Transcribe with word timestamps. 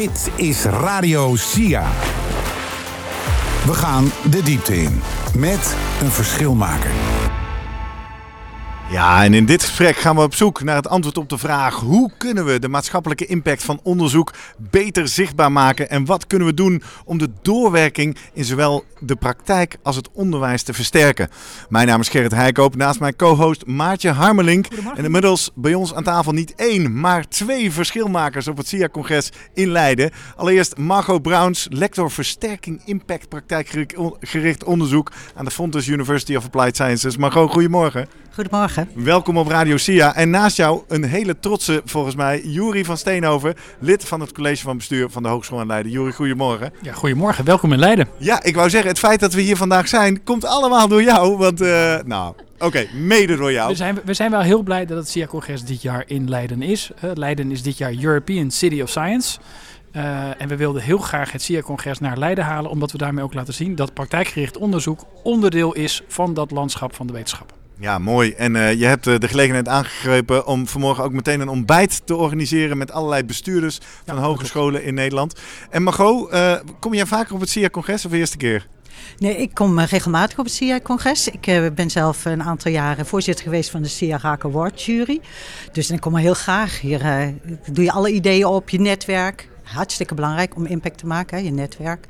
Dit 0.00 0.30
is 0.36 0.64
Radio 0.64 1.36
SIA. 1.36 1.90
We 3.66 3.74
gaan 3.74 4.12
de 4.30 4.42
diepte 4.42 4.76
in 4.82 5.00
met 5.34 5.76
een 6.02 6.10
verschilmaker. 6.10 7.29
Ja, 8.90 9.24
en 9.24 9.34
in 9.34 9.44
dit 9.44 9.62
gesprek 9.62 9.96
gaan 9.96 10.16
we 10.16 10.22
op 10.22 10.34
zoek 10.34 10.62
naar 10.62 10.76
het 10.76 10.88
antwoord 10.88 11.18
op 11.18 11.28
de 11.28 11.38
vraag: 11.38 11.74
hoe 11.74 12.10
kunnen 12.18 12.44
we 12.44 12.58
de 12.58 12.68
maatschappelijke 12.68 13.26
impact 13.26 13.62
van 13.62 13.80
onderzoek 13.82 14.32
beter 14.58 15.08
zichtbaar 15.08 15.52
maken 15.52 15.90
en 15.90 16.04
wat 16.04 16.26
kunnen 16.26 16.46
we 16.46 16.54
doen 16.54 16.82
om 17.04 17.18
de 17.18 17.28
doorwerking 17.42 18.16
in 18.32 18.44
zowel 18.44 18.84
de 18.98 19.16
praktijk 19.16 19.76
als 19.82 19.96
het 19.96 20.10
onderwijs 20.12 20.62
te 20.62 20.72
versterken? 20.72 21.28
Mijn 21.68 21.86
naam 21.86 22.00
is 22.00 22.08
Gerrit 22.08 22.34
Heikoop, 22.34 22.76
naast 22.76 23.00
mijn 23.00 23.16
co-host 23.16 23.66
Maartje 23.66 24.10
Harmelink. 24.10 24.66
En 24.96 25.04
inmiddels 25.04 25.50
bij 25.54 25.74
ons 25.74 25.94
aan 25.94 26.04
tafel 26.04 26.32
niet 26.32 26.54
één, 26.54 27.00
maar 27.00 27.28
twee 27.28 27.72
verschilmakers 27.72 28.48
op 28.48 28.56
het 28.56 28.68
SIA-congres 28.68 29.30
in 29.54 29.70
Leiden. 29.70 30.10
Allereerst 30.36 30.76
Margot 30.76 31.22
Browns, 31.22 31.66
lector 31.70 32.10
versterking 32.10 32.82
impact 32.84 33.28
praktijkgericht 33.28 34.64
onderzoek 34.64 35.12
aan 35.34 35.44
de 35.44 35.50
Fontes 35.50 35.86
University 35.86 36.36
of 36.36 36.44
Applied 36.44 36.76
Sciences. 36.76 37.16
Margot, 37.16 37.50
goedemorgen. 37.50 38.19
Goedemorgen. 38.34 38.88
Welkom 38.94 39.36
op 39.36 39.48
Radio 39.48 39.76
SIA. 39.76 40.14
En 40.14 40.30
naast 40.30 40.56
jou 40.56 40.82
een 40.88 41.04
hele 41.04 41.38
trotse, 41.38 41.82
volgens 41.84 42.14
mij, 42.14 42.40
Jury 42.44 42.84
van 42.84 42.96
Steenhoven, 42.96 43.54
lid 43.78 44.04
van 44.04 44.20
het 44.20 44.32
college 44.32 44.62
van 44.62 44.76
bestuur 44.76 45.10
van 45.10 45.22
de 45.22 45.28
Hogeschool 45.28 45.60
in 45.60 45.66
Leiden. 45.66 45.92
Jury, 45.92 46.12
goedemorgen. 46.12 46.72
Ja, 46.82 46.92
goedemorgen. 46.92 47.44
Welkom 47.44 47.72
in 47.72 47.78
Leiden. 47.78 48.08
Ja, 48.16 48.42
ik 48.42 48.54
wou 48.54 48.70
zeggen, 48.70 48.90
het 48.90 48.98
feit 48.98 49.20
dat 49.20 49.32
we 49.32 49.40
hier 49.40 49.56
vandaag 49.56 49.88
zijn, 49.88 50.24
komt 50.24 50.44
allemaal 50.44 50.88
door 50.88 51.02
jou. 51.02 51.36
Want, 51.36 51.62
uh, 51.62 51.96
nou, 52.04 52.34
oké, 52.58 52.86
mede 52.94 53.36
door 53.36 53.52
jou. 53.52 53.68
We 53.68 53.74
zijn, 53.74 53.98
we 54.04 54.14
zijn 54.14 54.30
wel 54.30 54.40
heel 54.40 54.62
blij 54.62 54.86
dat 54.86 54.96
het 54.96 55.08
SIA-congres 55.08 55.64
dit 55.64 55.82
jaar 55.82 56.04
in 56.06 56.28
Leiden 56.28 56.62
is. 56.62 56.90
Uh, 57.04 57.10
Leiden 57.14 57.50
is 57.50 57.62
dit 57.62 57.78
jaar 57.78 57.94
European 58.02 58.50
City 58.50 58.80
of 58.80 58.88
Science. 58.88 59.38
Uh, 59.96 60.40
en 60.40 60.48
we 60.48 60.56
wilden 60.56 60.82
heel 60.82 60.98
graag 60.98 61.32
het 61.32 61.42
SIA-congres 61.42 61.98
naar 61.98 62.18
Leiden 62.18 62.44
halen, 62.44 62.70
omdat 62.70 62.92
we 62.92 62.98
daarmee 62.98 63.24
ook 63.24 63.34
laten 63.34 63.54
zien 63.54 63.74
dat 63.74 63.94
praktijkgericht 63.94 64.56
onderzoek 64.56 65.04
onderdeel 65.22 65.74
is 65.74 66.02
van 66.08 66.34
dat 66.34 66.50
landschap 66.50 66.94
van 66.94 67.06
de 67.06 67.12
wetenschap. 67.12 67.58
Ja, 67.80 67.98
mooi. 67.98 68.32
En 68.32 68.54
uh, 68.54 68.72
je 68.72 68.84
hebt 68.84 69.06
uh, 69.06 69.18
de 69.18 69.28
gelegenheid 69.28 69.68
aangegrepen 69.68 70.46
om 70.46 70.66
vanmorgen 70.66 71.04
ook 71.04 71.12
meteen 71.12 71.40
een 71.40 71.48
ontbijt 71.48 72.02
te 72.04 72.16
organiseren 72.16 72.78
met 72.78 72.92
allerlei 72.92 73.24
bestuurders 73.24 73.78
van 74.04 74.16
ja, 74.16 74.22
hogescholen 74.22 74.84
in 74.84 74.94
Nederland. 74.94 75.40
En 75.70 75.82
Margot, 75.82 76.32
uh, 76.32 76.54
kom 76.80 76.94
jij 76.94 77.06
vaker 77.06 77.34
op 77.34 77.40
het 77.40 77.50
SIA-congres 77.50 78.04
of 78.04 78.10
de 78.10 78.16
eerste 78.16 78.36
keer? 78.36 78.66
Nee, 79.18 79.36
ik 79.36 79.54
kom 79.54 79.80
regelmatig 79.80 80.38
op 80.38 80.44
het 80.44 80.54
SIA-congres. 80.54 81.28
Ik 81.28 81.74
ben 81.74 81.90
zelf 81.90 82.24
een 82.24 82.42
aantal 82.42 82.72
jaren 82.72 83.06
voorzitter 83.06 83.44
geweest 83.44 83.70
van 83.70 83.82
de 83.82 83.88
SIA 83.88 84.18
Raak 84.22 84.44
Award 84.44 84.82
jury. 84.82 85.20
Dus 85.72 85.90
ik 85.90 86.00
kom 86.00 86.16
heel 86.16 86.34
graag. 86.34 86.80
Hier 86.80 87.34
doe 87.72 87.84
je 87.84 87.92
alle 87.92 88.10
ideeën 88.10 88.46
op, 88.46 88.68
je 88.68 88.80
netwerk 88.80 89.49
hartstikke 89.72 90.14
belangrijk 90.14 90.56
om 90.56 90.66
impact 90.66 90.98
te 90.98 91.06
maken, 91.06 91.38
hè, 91.38 91.44
je 91.44 91.50
netwerk. 91.50 92.06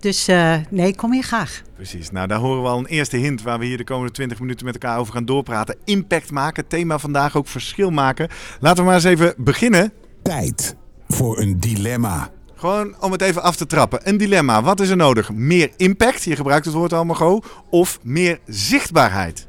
Dus 0.00 0.28
uh, 0.28 0.56
nee, 0.70 0.94
kom 0.94 1.12
hier 1.12 1.22
graag. 1.22 1.62
Precies, 1.74 2.10
nou 2.10 2.26
daar 2.26 2.38
horen 2.38 2.62
we 2.62 2.68
al 2.68 2.78
een 2.78 2.86
eerste 2.86 3.16
hint 3.16 3.42
waar 3.42 3.58
we 3.58 3.64
hier 3.64 3.76
de 3.76 3.84
komende 3.84 4.12
20 4.12 4.40
minuten 4.40 4.66
met 4.66 4.74
elkaar 4.74 4.98
over 4.98 5.12
gaan 5.12 5.24
doorpraten. 5.24 5.76
Impact 5.84 6.30
maken, 6.30 6.66
thema 6.66 6.98
vandaag 6.98 7.36
ook 7.36 7.46
verschil 7.46 7.90
maken. 7.90 8.28
Laten 8.60 8.78
we 8.78 8.84
maar 8.84 8.94
eens 8.94 9.04
even 9.04 9.34
beginnen. 9.36 9.92
Tijd 10.22 10.76
voor 11.08 11.38
een 11.38 11.60
dilemma. 11.60 12.30
Gewoon 12.54 12.94
om 13.00 13.12
het 13.12 13.20
even 13.20 13.42
af 13.42 13.56
te 13.56 13.66
trappen. 13.66 14.00
Een 14.02 14.16
dilemma. 14.16 14.62
Wat 14.62 14.80
is 14.80 14.88
er 14.88 14.96
nodig? 14.96 15.32
Meer 15.32 15.70
impact, 15.76 16.22
je 16.22 16.36
gebruikt 16.36 16.64
het 16.64 16.74
woord 16.74 16.92
allemaal 16.92 17.16
go, 17.16 17.40
of 17.70 17.98
meer 18.02 18.38
zichtbaarheid? 18.46 19.46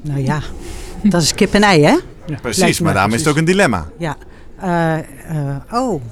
Nou 0.00 0.20
ja, 0.20 0.42
dat 1.02 1.22
is 1.22 1.34
kip 1.34 1.54
en 1.54 1.62
ei, 1.62 1.82
hè? 1.82 1.96
Ja. 2.26 2.38
Precies, 2.40 2.80
maar 2.80 2.94
daarom 2.94 3.12
is 3.12 3.20
het 3.20 3.28
ook 3.28 3.36
een 3.36 3.44
dilemma. 3.44 3.88
Ja. 3.98 4.16
Uh, 4.64 4.98
uh, 5.30 5.56
oh. 5.72 6.02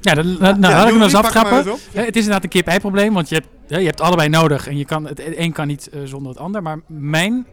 Ja, 0.00 0.14
dan, 0.14 0.36
nou, 0.38 0.60
ja, 0.60 0.68
laat 0.68 0.86
ik 0.86 0.92
hem 0.92 1.02
eens 1.02 1.14
aftrappen. 1.14 1.56
Het 1.92 2.16
is 2.16 2.22
inderdaad 2.22 2.42
een 2.42 2.48
kip-ei-probleem, 2.48 3.14
want 3.14 3.28
je 3.28 3.34
hebt, 3.34 3.48
je 3.80 3.86
hebt 3.86 4.00
allebei 4.00 4.28
nodig 4.28 4.66
en 4.66 4.76
je 4.76 4.84
kan, 4.84 5.06
het 5.06 5.36
een 5.36 5.52
kan 5.52 5.66
niet 5.66 5.90
uh, 5.94 6.00
zonder 6.04 6.32
het 6.32 6.40
ander. 6.40 6.62
Maar 6.62 6.80
mijn 6.86 7.46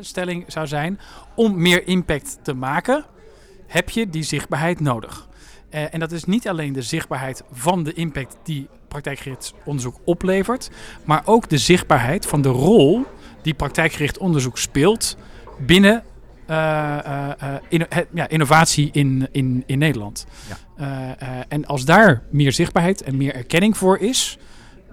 stelling 0.00 0.44
zou 0.46 0.66
zijn, 0.66 1.00
om 1.34 1.62
meer 1.62 1.86
impact 1.86 2.38
te 2.42 2.54
maken, 2.54 3.04
heb 3.66 3.90
je 3.90 4.10
die 4.10 4.22
zichtbaarheid 4.22 4.80
nodig. 4.80 5.28
en 5.70 6.00
dat 6.00 6.12
is 6.12 6.24
niet 6.24 6.48
alleen 6.48 6.72
de 6.72 6.82
zichtbaarheid 6.82 7.42
van 7.52 7.82
de 7.82 7.92
impact 7.92 8.36
die 8.42 8.68
praktijkgericht 8.88 9.54
onderzoek 9.64 9.96
oplevert, 10.04 10.70
maar 11.04 11.22
ook 11.24 11.48
de 11.48 11.58
zichtbaarheid 11.58 12.26
van 12.26 12.42
de 12.42 12.48
rol 12.48 13.04
die 13.42 13.54
praktijkgericht 13.54 14.18
onderzoek 14.18 14.58
speelt 14.58 15.16
binnen 15.58 16.02
uh, 16.50 17.28
uh, 17.42 17.54
inno 17.68 17.86
ja, 18.14 18.28
innovatie 18.28 18.88
in, 18.92 19.28
in, 19.32 19.62
in 19.66 19.78
Nederland. 19.78 20.26
Ja. 20.76 21.16
en 21.48 21.66
als 21.66 21.84
daar 21.84 22.22
meer 22.30 22.52
zichtbaarheid 22.52 23.02
en 23.02 23.16
meer 23.16 23.34
erkenning 23.34 23.76
voor 23.76 23.98
is, 23.98 24.38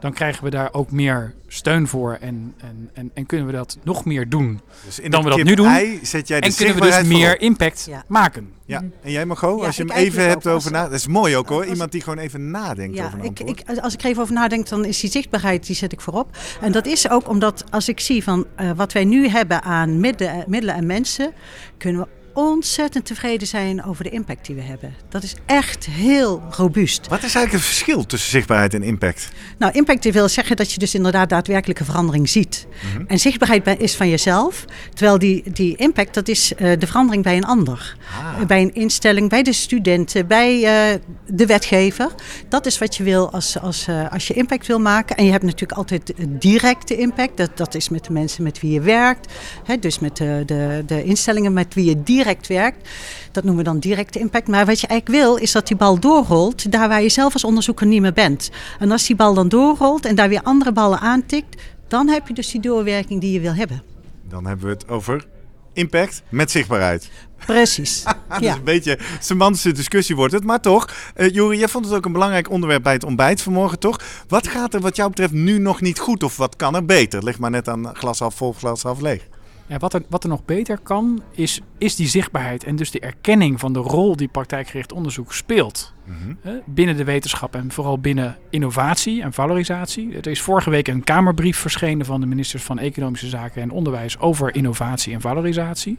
dan 0.02 0.14
krijgen 0.14 0.44
we 0.44 0.50
daar 0.50 0.70
ook 0.72 0.92
meer 0.92 1.34
steun 1.48 1.88
voor 1.88 2.18
en, 2.22 2.54
en, 2.58 2.90
en, 2.94 3.12
en 3.14 3.26
kunnen 3.26 3.48
we 3.48 3.54
dat 3.54 3.78
nog 3.84 4.06
meer 4.06 4.30
doen 4.30 4.62
dus 4.86 5.00
in 5.00 5.12
dan 5.12 5.24
we 5.24 5.30
dat 5.30 5.44
nu 5.44 5.56
doen. 5.56 6.00
Zet 6.02 6.28
jij 6.28 6.40
de 6.40 6.48
en 6.48 6.56
kunnen 6.56 6.76
we 6.76 6.82
dus 6.82 7.04
meer 7.04 7.42
impact 7.42 7.86
ja. 7.90 8.04
maken. 8.08 8.54
Ja. 8.66 8.84
En 9.02 9.12
jij 9.12 9.26
Margot, 9.26 9.60
ja, 9.60 9.66
als 9.66 9.76
je 9.76 9.84
hem 9.84 9.92
even 9.92 10.28
hebt 10.28 10.48
over 10.48 10.72
na, 10.72 10.84
dat 10.84 10.94
is 11.00 11.08
mooi 11.08 11.38
ook 11.38 11.50
hoor. 11.50 11.66
Iemand 11.66 11.92
die 11.92 12.02
gewoon 12.02 12.20
even 12.20 12.52
nadenkt 12.52 12.98
ja, 12.98 13.06
over 13.06 13.20
een 13.20 13.26
ik, 13.26 13.40
ik, 13.40 13.80
Als 13.82 13.94
ik 13.94 14.02
er 14.02 14.10
even 14.10 14.22
over 14.22 14.34
nadenk, 14.34 14.70
dan 14.70 14.86
is 14.86 15.00
die 15.00 15.10
zichtbaarheid, 15.10 15.66
die 15.66 15.76
zet 15.76 15.92
ik 15.92 16.02
voorop. 16.02 16.38
En 16.62 16.72
dat 16.72 16.86
is 16.86 17.10
ook 17.10 17.30
omdat 17.30 17.64
als 17.70 17.90
ik 17.90 18.00
zie 18.00 18.24
van 18.24 18.46
uh, 18.60 18.72
wat 18.76 18.94
wij 18.94 19.06
nu 19.06 19.28
hebben 19.28 19.62
aan 19.62 20.00
middelen, 20.00 20.44
middelen 20.48 20.76
en 20.76 20.86
mensen, 20.86 21.34
kunnen 21.78 22.02
we 22.02 22.08
ontzettend 22.34 23.06
tevreden 23.06 23.48
zijn 23.48 23.84
over 23.84 24.04
de 24.04 24.10
impact 24.10 24.46
die 24.46 24.56
we 24.56 24.62
hebben. 24.62 24.96
Dat 25.10 25.24
is 25.24 25.36
echt 25.46 25.86
heel 25.86 26.42
robuust. 26.50 27.08
Wat 27.08 27.18
is 27.18 27.36
eigenlijk 27.36 27.52
het 27.52 27.62
verschil 27.62 28.06
tussen 28.06 28.30
zichtbaarheid 28.30 28.74
en 28.74 28.84
impact? 28.84 29.30
Nou, 29.58 29.74
impact 29.74 30.12
wil 30.12 30.30
zeggen 30.30 30.56
dat 30.56 30.72
je 30.72 30.80
dus 30.80 30.96
inderdaad 30.96 31.30
daadwerkelijke 31.30 31.86
verandering 31.86 32.30
ziet. 32.30 32.68
Mm 32.68 32.96
-hmm. 32.96 33.08
En 33.08 33.20
zichtbaarheid 33.20 33.80
is 33.80 33.96
van 33.96 34.10
jezelf. 34.10 34.66
Terwijl 34.94 35.20
die, 35.20 35.44
die 35.52 35.76
impact, 35.76 36.14
dat 36.14 36.28
is 36.28 36.52
uh, 36.52 36.80
de 36.80 36.88
verandering 36.88 37.24
bij 37.24 37.38
een 37.38 37.46
ander. 37.46 37.96
Ah. 38.20 38.46
Bij 38.46 38.62
een 38.62 38.74
instelling, 38.74 39.30
bij 39.30 39.44
de 39.44 39.54
studenten, 39.54 40.28
bij 40.28 40.56
uh, 40.56 41.00
de 41.28 41.46
wetgever. 41.46 42.12
Dat 42.50 42.66
is 42.66 42.78
wat 42.78 42.96
je 42.96 43.04
wil 43.04 43.32
als, 43.32 43.60
als, 43.60 43.88
uh, 43.88 44.12
als 44.12 44.28
je 44.28 44.34
impact 44.34 44.68
wil 44.68 44.80
maken. 44.80 45.18
En 45.18 45.26
je 45.26 45.32
hebt 45.32 45.44
natuurlijk 45.44 45.72
altijd 45.72 46.14
directe 46.28 46.98
impact. 46.98 47.38
Dat, 47.38 47.58
dat 47.58 47.76
is 47.76 47.90
met 47.90 48.06
de 48.06 48.14
mensen 48.14 48.44
met 48.44 48.60
wie 48.62 48.72
je 48.72 48.82
werkt. 48.82 49.34
Hè, 49.64 49.80
dus 49.80 50.00
met 50.00 50.18
de, 50.18 50.44
de, 50.46 50.84
de 50.86 51.04
instellingen 51.04 51.54
met 51.54 51.74
wie 51.74 51.86
je 51.86 52.04
direct 52.04 52.20
direct 52.24 52.48
werkt. 52.48 52.90
Dat 53.32 53.44
noemen 53.44 53.64
we 53.64 53.70
dan 53.70 53.80
directe 53.80 54.20
impact. 54.20 54.48
Maar 54.48 54.66
wat 54.66 54.80
je 54.80 54.88
eigenlijk 54.88 55.22
wil, 55.22 55.36
is 55.36 55.52
dat 55.52 55.68
die 55.68 55.78
bal 55.78 56.00
doorrolt 56.00 56.72
daar 56.72 56.88
waar 56.88 57.02
je 57.02 57.10
zelf 57.10 57.34
als 57.34 57.44
onderzoeker 57.44 57.88
niet 57.88 58.02
meer 58.02 58.14
bent. 58.14 58.50
En 58.80 58.92
als 58.92 59.08
die 59.08 59.16
bal 59.16 59.34
dan 59.34 59.50
doorrolt 59.50 60.06
en 60.06 60.16
daar 60.16 60.30
weer 60.30 60.42
andere 60.44 60.72
ballen 60.72 61.00
aantikt, 61.00 61.62
dan 61.88 62.08
heb 62.08 62.28
je 62.28 62.34
dus 62.34 62.52
die 62.52 62.62
doorwerking 62.62 63.22
die 63.22 63.32
je 63.32 63.40
wil 63.40 63.54
hebben. 63.54 63.84
Dan 64.30 64.46
hebben 64.46 64.66
we 64.66 64.72
het 64.72 64.88
over 64.88 65.26
impact 65.74 66.22
met 66.30 66.52
zichtbaarheid. 66.52 67.10
Precies. 67.46 68.04
dat 68.30 68.40
ja. 68.40 68.52
is 68.52 68.58
een 68.58 68.64
beetje 68.64 69.00
een 69.00 69.06
semantische 69.20 69.72
discussie 69.72 70.16
wordt 70.16 70.34
het. 70.34 70.44
Maar 70.44 70.62
toch, 70.62 70.90
uh, 71.16 71.30
Jori, 71.30 71.58
jij 71.58 71.68
vond 71.68 71.86
het 71.86 71.94
ook 71.94 72.06
een 72.06 72.12
belangrijk 72.12 72.50
onderwerp 72.50 72.84
bij 72.84 72.94
het 72.94 73.04
ontbijt 73.04 73.42
vanmorgen, 73.42 73.80
toch? 73.80 74.00
Wat 74.28 74.48
gaat 74.48 74.74
er 74.74 74.82
wat 74.82 74.96
jou 74.96 75.10
betreft 75.10 75.34
nu 75.34 75.60
nog 75.60 75.82
niet 75.82 76.00
goed 76.00 76.24
of 76.24 76.38
wat 76.38 76.56
kan 76.56 76.76
er 76.76 76.86
beter? 76.86 77.24
Leg 77.24 77.40
maar 77.40 77.50
net 77.50 77.68
aan 77.68 77.96
glas 77.96 78.20
half 78.20 78.36
vol, 78.36 78.54
glas 78.54 78.82
half 78.82 79.02
leeg. 79.02 79.28
Ja, 79.72 79.78
wat, 79.78 79.94
er, 79.94 80.02
wat 80.10 80.24
er 80.24 80.30
nog 80.30 80.46
beter 80.46 80.80
kan, 80.80 81.22
is, 81.32 81.62
is 81.78 81.96
die 81.96 82.08
zichtbaarheid 82.08 82.64
en 82.64 82.76
dus 82.76 82.92
de 82.92 83.00
erkenning 83.00 83.60
van 83.60 83.74
de 83.74 83.80
rol 83.80 84.16
die 84.16 84.28
praktijkgericht 84.28 84.92
onderzoek 84.92 85.34
speelt 85.34 85.94
hè, 86.42 86.54
binnen 86.66 86.98
de 86.98 87.04
wetenschap 87.04 87.56
en 87.56 87.72
vooral 87.72 88.00
binnen 88.00 88.38
innovatie 88.50 89.22
en 89.22 89.34
valorisatie. 89.34 90.18
Er 90.18 90.28
is 90.28 90.42
vorige 90.42 90.70
week 90.70 90.88
een 90.88 91.04
Kamerbrief 91.04 91.58
verschenen 91.58 92.06
van 92.06 92.20
de 92.20 92.26
ministers 92.26 92.64
van 92.64 92.80
Economische 92.80 93.28
Zaken 93.28 93.62
en 93.62 93.72
Onderwijs 93.72 94.20
over 94.20 94.56
innovatie 94.56 95.14
en 95.14 95.22
valorisatie. 95.22 95.98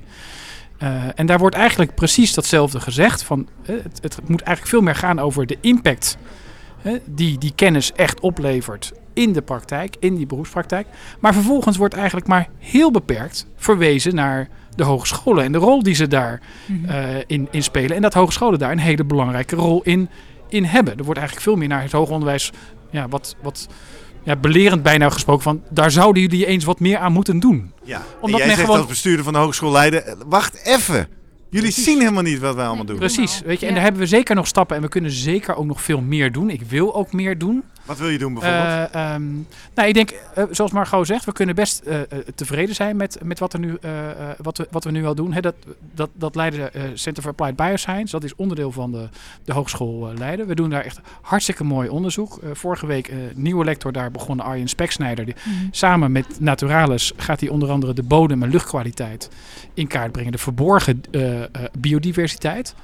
Uh, 0.83 1.05
en 1.15 1.27
daar 1.27 1.39
wordt 1.39 1.57
eigenlijk 1.57 1.95
precies 1.95 2.35
datzelfde 2.35 2.81
gezegd. 2.81 3.23
Van, 3.23 3.49
uh, 3.63 3.67
het, 3.83 3.99
het, 4.03 4.29
moet 4.29 4.41
eigenlijk 4.41 4.77
veel 4.77 4.81
meer 4.81 4.95
gaan 4.97 5.19
over 5.19 5.47
de 5.47 5.59
impact 5.61 6.17
uh, 6.83 6.93
die 7.05 7.39
die 7.39 7.53
kennis 7.55 7.93
echt 7.93 8.21
oplevert 8.21 8.93
in 9.15 9.33
de 9.33 9.43
praktijk, 9.43 9.97
in 9.99 10.17
die 10.17 10.27
beroepspraktijk. 10.27 10.87
Maar 11.21 11.35
vervolgens 11.35 11.77
wordt 11.77 11.95
eigenlijk 11.95 12.27
maar 12.27 12.49
heel 12.59 12.91
beperkt 12.91 13.47
verwezen 13.57 14.15
naar 14.15 14.49
de 14.77 14.85
hogescholen 14.85 15.45
en 15.45 15.53
de 15.53 15.59
rol 15.59 15.83
die 15.83 15.95
ze 15.95 16.09
daarin 16.09 16.41
mm 16.67 16.85
-hmm. 16.85 17.23
in, 17.27 17.49
in 17.51 17.63
spelen. 17.63 17.97
En 17.97 18.03
dat 18.03 18.15
hogescholen 18.15 18.59
daar 18.59 18.71
een 18.71 18.79
hele 18.79 19.05
belangrijke 19.05 19.57
rol 19.57 19.83
in, 19.83 20.09
in 20.49 20.65
hebben. 20.65 20.97
Er 20.97 21.05
wordt 21.05 21.19
eigenlijk 21.19 21.49
veel 21.49 21.57
meer 21.59 21.69
naar 21.69 21.83
het 21.83 21.93
hoger 21.93 22.13
onderwijs, 22.13 22.51
ja, 22.91 23.09
wat, 23.09 23.37
wat 23.43 23.69
ja, 24.23 24.37
belerend 24.37 24.83
bijna 24.83 25.11
gesproken 25.11 25.43
van, 25.43 25.63
daar 25.71 25.91
zouden 25.91 26.23
jullie 26.23 26.47
eens 26.47 26.65
wat 26.65 26.81
meer 26.81 26.99
aan 26.99 27.13
moeten 27.13 27.41
doen. 27.41 27.73
Ja, 27.85 28.03
Omdat 28.21 28.41
en 28.41 28.47
jij 28.47 28.55
zegt 28.55 28.61
gewoon... 28.61 28.79
als 28.79 28.89
bestuurder 28.89 29.25
van 29.25 29.33
de 29.33 29.39
hogeschool 29.39 29.73
Leiden, 29.73 30.19
wacht 30.27 30.67
even. 30.67 31.09
Jullie 31.49 31.69
Precies. 31.69 31.85
zien 31.85 31.99
helemaal 31.99 32.23
niet 32.23 32.39
wat 32.39 32.55
wij 32.55 32.67
allemaal 32.67 32.85
doen. 32.85 32.97
Precies, 32.97 33.43
weet 33.45 33.61
je, 33.61 33.67
en 33.67 33.75
daar 33.75 33.83
hebben 33.83 34.01
we 34.01 34.07
zeker 34.07 34.35
nog 34.35 34.47
stappen 34.47 34.77
en 34.77 34.83
we 34.83 34.89
kunnen 34.89 35.11
zeker 35.11 35.55
ook 35.55 35.67
nog 35.67 35.83
veel 35.83 36.01
meer 36.01 36.33
doen. 36.33 36.51
Ik 36.51 36.63
wil 36.63 36.95
ook 36.95 37.13
meer 37.13 37.39
doen. 37.39 37.63
Wat 37.85 37.99
wil 37.99 38.09
je 38.09 38.19
doen 38.19 38.35
bijvoorbeeld? 38.35 38.95
Uh, 38.95 39.15
um, 39.15 39.47
nou, 39.75 39.89
ik 39.89 39.95
denk, 39.95 40.13
uh, 40.39 40.45
zoals 40.51 40.73
Margot 40.73 41.07
zegt, 41.07 41.25
we 41.25 41.33
kunnen 41.33 41.55
best 41.55 41.83
uh, 41.87 42.01
tevreden 42.35 42.75
zijn 42.75 42.97
met, 42.97 43.19
met 43.23 43.39
wat, 43.39 43.53
er 43.53 43.59
nu, 43.59 43.79
wat, 44.39 44.59
we, 44.59 44.67
wat 44.71 44.85
we 44.85 44.91
nu 44.91 45.07
al 45.07 45.15
doen. 45.15 45.33
He, 45.33 45.41
dat, 45.41 45.55
dat, 45.95 46.11
dat 46.15 46.35
Leiden 46.35 46.71
Center 46.95 47.23
for 47.23 47.31
Applied 47.33 47.57
Bioscience, 47.57 48.13
dat 48.13 48.25
is 48.25 48.35
onderdeel 48.35 48.73
van 48.73 48.93
de, 48.93 49.09
de 49.45 49.53
Hogeschool 49.53 50.13
Leiden. 50.19 50.47
We 50.47 50.55
doen 50.55 50.71
daar 50.71 50.85
echt 50.85 51.01
hartstikke 51.21 51.65
mooi 51.65 51.89
onderzoek. 51.89 52.39
vorige 52.53 52.87
week 52.87 53.13
nieuwe 53.35 53.65
lector 53.65 53.93
daar 53.93 54.11
begonnen, 54.11 54.45
Arjen 54.45 54.69
Speksnijder. 54.69 55.25
Die, 55.25 55.35
mm. 55.45 55.69
Samen 55.71 56.13
met 56.13 56.27
Naturalis 56.41 57.13
gaat 57.17 57.41
hij 57.41 57.49
onder 57.49 57.71
andere 57.71 57.93
de 57.93 58.03
bodem- 58.03 58.43
en 58.43 58.51
luchtkwaliteit 58.51 59.31
in 59.75 59.87
kaart 59.87 60.13
brengen. 60.13 60.33
De 60.33 60.39
verborgen 60.39 61.01
biodiversiteit. 61.79 62.75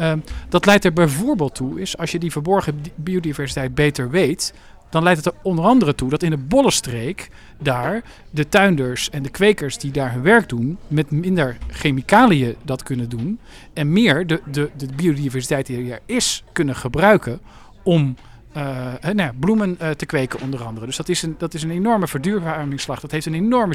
Um, 0.00 0.22
dat 0.48 0.66
leidt 0.66 0.84
er 0.84 0.92
bijvoorbeeld 0.92 1.54
toe, 1.54 1.80
is 1.80 1.98
als 1.98 2.10
je 2.10 2.18
die 2.18 2.32
verborgen 2.32 2.82
biodiversiteit 2.94 3.74
beter 3.74 4.10
weet, 4.10 4.54
dan 4.90 5.02
leidt 5.02 5.24
het 5.24 5.34
er 5.34 5.40
onder 5.42 5.64
andere 5.64 5.94
toe 5.94 6.10
dat 6.10 6.22
in 6.22 6.30
de 6.30 6.36
Bollenstreek 6.36 7.30
daar 7.58 8.02
de 8.30 8.48
tuinders 8.48 9.10
en 9.10 9.22
de 9.22 9.28
kwekers 9.28 9.78
die 9.78 9.92
daar 9.92 10.12
hun 10.12 10.22
werk 10.22 10.48
doen, 10.48 10.78
met 10.88 11.10
minder 11.10 11.56
chemicaliën 11.68 12.54
dat 12.62 12.82
kunnen 12.82 13.08
doen 13.08 13.38
en 13.72 13.92
meer 13.92 14.26
de, 14.26 14.40
de, 14.50 14.70
de 14.76 14.88
biodiversiteit 14.96 15.66
die 15.66 15.92
er 15.92 16.00
is 16.06 16.44
kunnen 16.52 16.76
gebruiken 16.76 17.40
om 17.82 18.16
uh, 18.56 19.12
nou, 19.12 19.32
bloemen 19.40 19.78
uh, 19.82 19.90
te 19.90 20.06
kweken 20.06 20.40
onder 20.40 20.64
andere. 20.64 20.86
Dus 20.86 20.96
dat 20.96 21.08
is 21.08 21.22
een, 21.22 21.34
dat 21.38 21.54
is 21.54 21.62
een 21.62 21.70
enorme 21.70 22.08
verduurzamingsslag. 22.08 23.00
Dat 23.00 23.10
heeft 23.10 23.26
een 23.26 23.34
enorme 23.34 23.74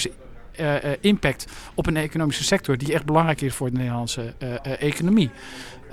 uh, 0.59 0.75
impact 1.01 1.45
op 1.75 1.87
een 1.87 1.97
economische 1.97 2.43
sector 2.43 2.77
die 2.77 2.93
echt 2.93 3.05
belangrijk 3.05 3.41
is 3.41 3.53
voor 3.53 3.71
de 3.71 3.77
Nederlandse 3.77 4.33
economie. 4.79 5.29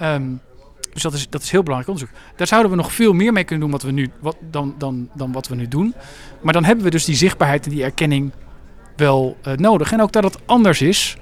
Um, 0.03 0.41
dus 0.93 1.03
dat 1.03 1.13
is, 1.13 1.31
dat 1.31 1.43
is 1.43 1.51
heel 1.51 1.63
belangrijk 1.63 1.93
onderzoek. 1.93 2.19
Daar 2.37 2.47
zouden 2.47 2.71
we 2.71 2.77
nog 2.77 2.93
veel 2.93 3.13
meer 3.13 3.33
mee 3.33 3.45
kunnen 3.45 3.65
doen 3.65 3.73
wat 3.73 3.83
we 3.83 3.91
nu, 3.91 4.11
wat, 4.21 4.37
dan, 4.51 4.75
dan, 4.79 5.09
dan 5.15 5.33
wat 5.33 5.49
we 5.49 5.55
nu 5.55 5.69
doen. 5.69 5.95
Maar 6.41 6.53
dan 6.53 6.65
hebben 6.65 6.85
we 6.85 6.91
dus 6.91 7.05
die 7.05 7.15
zichtbaarheid 7.15 7.65
en 7.65 7.71
die 7.71 7.85
erkenning 7.85 8.33
wel 8.97 9.37
nodig. 9.57 9.93
En 9.93 10.03
ook 10.03 10.13
dat 10.13 10.25
het 10.25 10.39
anders 10.47 10.83
is. 10.83 11.17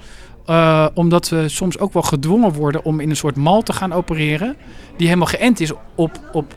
Omdat 0.93 1.29
we 1.29 1.49
soms 1.49 1.79
ook 1.79 1.93
wel 1.93 2.01
gedwongen 2.01 2.53
worden 2.53 2.83
om 2.83 2.99
in 2.99 3.09
een 3.09 3.15
soort 3.15 3.35
mal 3.35 3.61
te 3.61 3.73
gaan 3.73 3.93
opereren. 3.93 4.55
Die 4.97 5.07
helemaal 5.07 5.27
geënt 5.27 5.59
is 5.59 5.71
op, 5.95 6.19
op, 6.31 6.55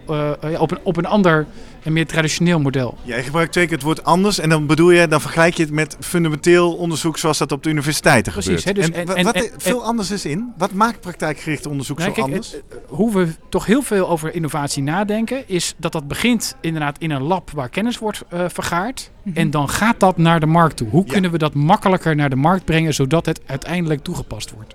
op, 0.58 0.70
een, 0.70 0.78
op 0.82 0.96
een 0.96 1.06
ander 1.06 1.46
een 1.88 1.94
meer 1.94 2.06
traditioneel 2.06 2.60
model. 2.60 2.98
Jij 3.02 3.22
gebruikt 3.22 3.52
twee 3.52 3.66
keer 3.66 3.74
het 3.74 3.84
woord 3.84 4.04
anders 4.04 4.38
en 4.38 4.48
dan 4.48 4.66
bedoel 4.66 4.90
je, 4.90 5.08
dan 5.08 5.20
vergelijk 5.20 5.54
je 5.54 5.62
het 5.62 5.72
met 5.72 5.96
fundamenteel 6.00 6.74
onderzoek 6.74 7.18
zoals 7.18 7.38
dat 7.38 7.52
op 7.52 7.62
de 7.62 7.70
universiteiten 7.70 8.32
Precies, 8.32 8.64
gebeurt. 8.64 8.86
Hè, 8.86 8.92
dus, 9.04 9.14
en, 9.14 9.24
wat 9.24 9.34
en, 9.34 9.50
veel 9.56 9.84
anders 9.84 10.10
is 10.10 10.24
in? 10.24 10.52
Wat 10.58 10.72
maakt 10.72 11.00
praktijkgericht 11.00 11.66
onderzoek 11.66 11.98
nou, 11.98 12.08
zo 12.08 12.14
kijk, 12.14 12.26
anders? 12.26 12.56
hoe 12.86 13.12
we 13.12 13.28
toch 13.48 13.66
heel 13.66 13.82
veel 13.82 14.08
over 14.08 14.34
innovatie 14.34 14.82
nadenken, 14.82 15.48
is 15.48 15.74
dat 15.76 15.92
dat 15.92 16.08
begint 16.08 16.56
inderdaad 16.60 16.98
in 16.98 17.10
een 17.10 17.22
lab 17.22 17.50
waar 17.50 17.68
kennis 17.68 17.98
wordt 17.98 18.22
uh, 18.32 18.44
vergaard. 18.48 19.10
Mm 19.22 19.32
-hmm. 19.32 19.42
En 19.42 19.50
dan 19.50 19.68
gaat 19.68 20.00
dat 20.00 20.16
naar 20.16 20.40
de 20.40 20.46
markt 20.46 20.76
toe. 20.76 20.88
Hoe 20.88 21.04
ja. 21.06 21.12
kunnen 21.12 21.30
we 21.30 21.38
dat 21.38 21.54
makkelijker 21.54 22.16
naar 22.16 22.30
de 22.30 22.36
markt 22.36 22.64
brengen, 22.64 22.94
zodat 22.94 23.26
het 23.26 23.40
uiteindelijk 23.46 24.02
toegepast 24.02 24.50
wordt? 24.50 24.74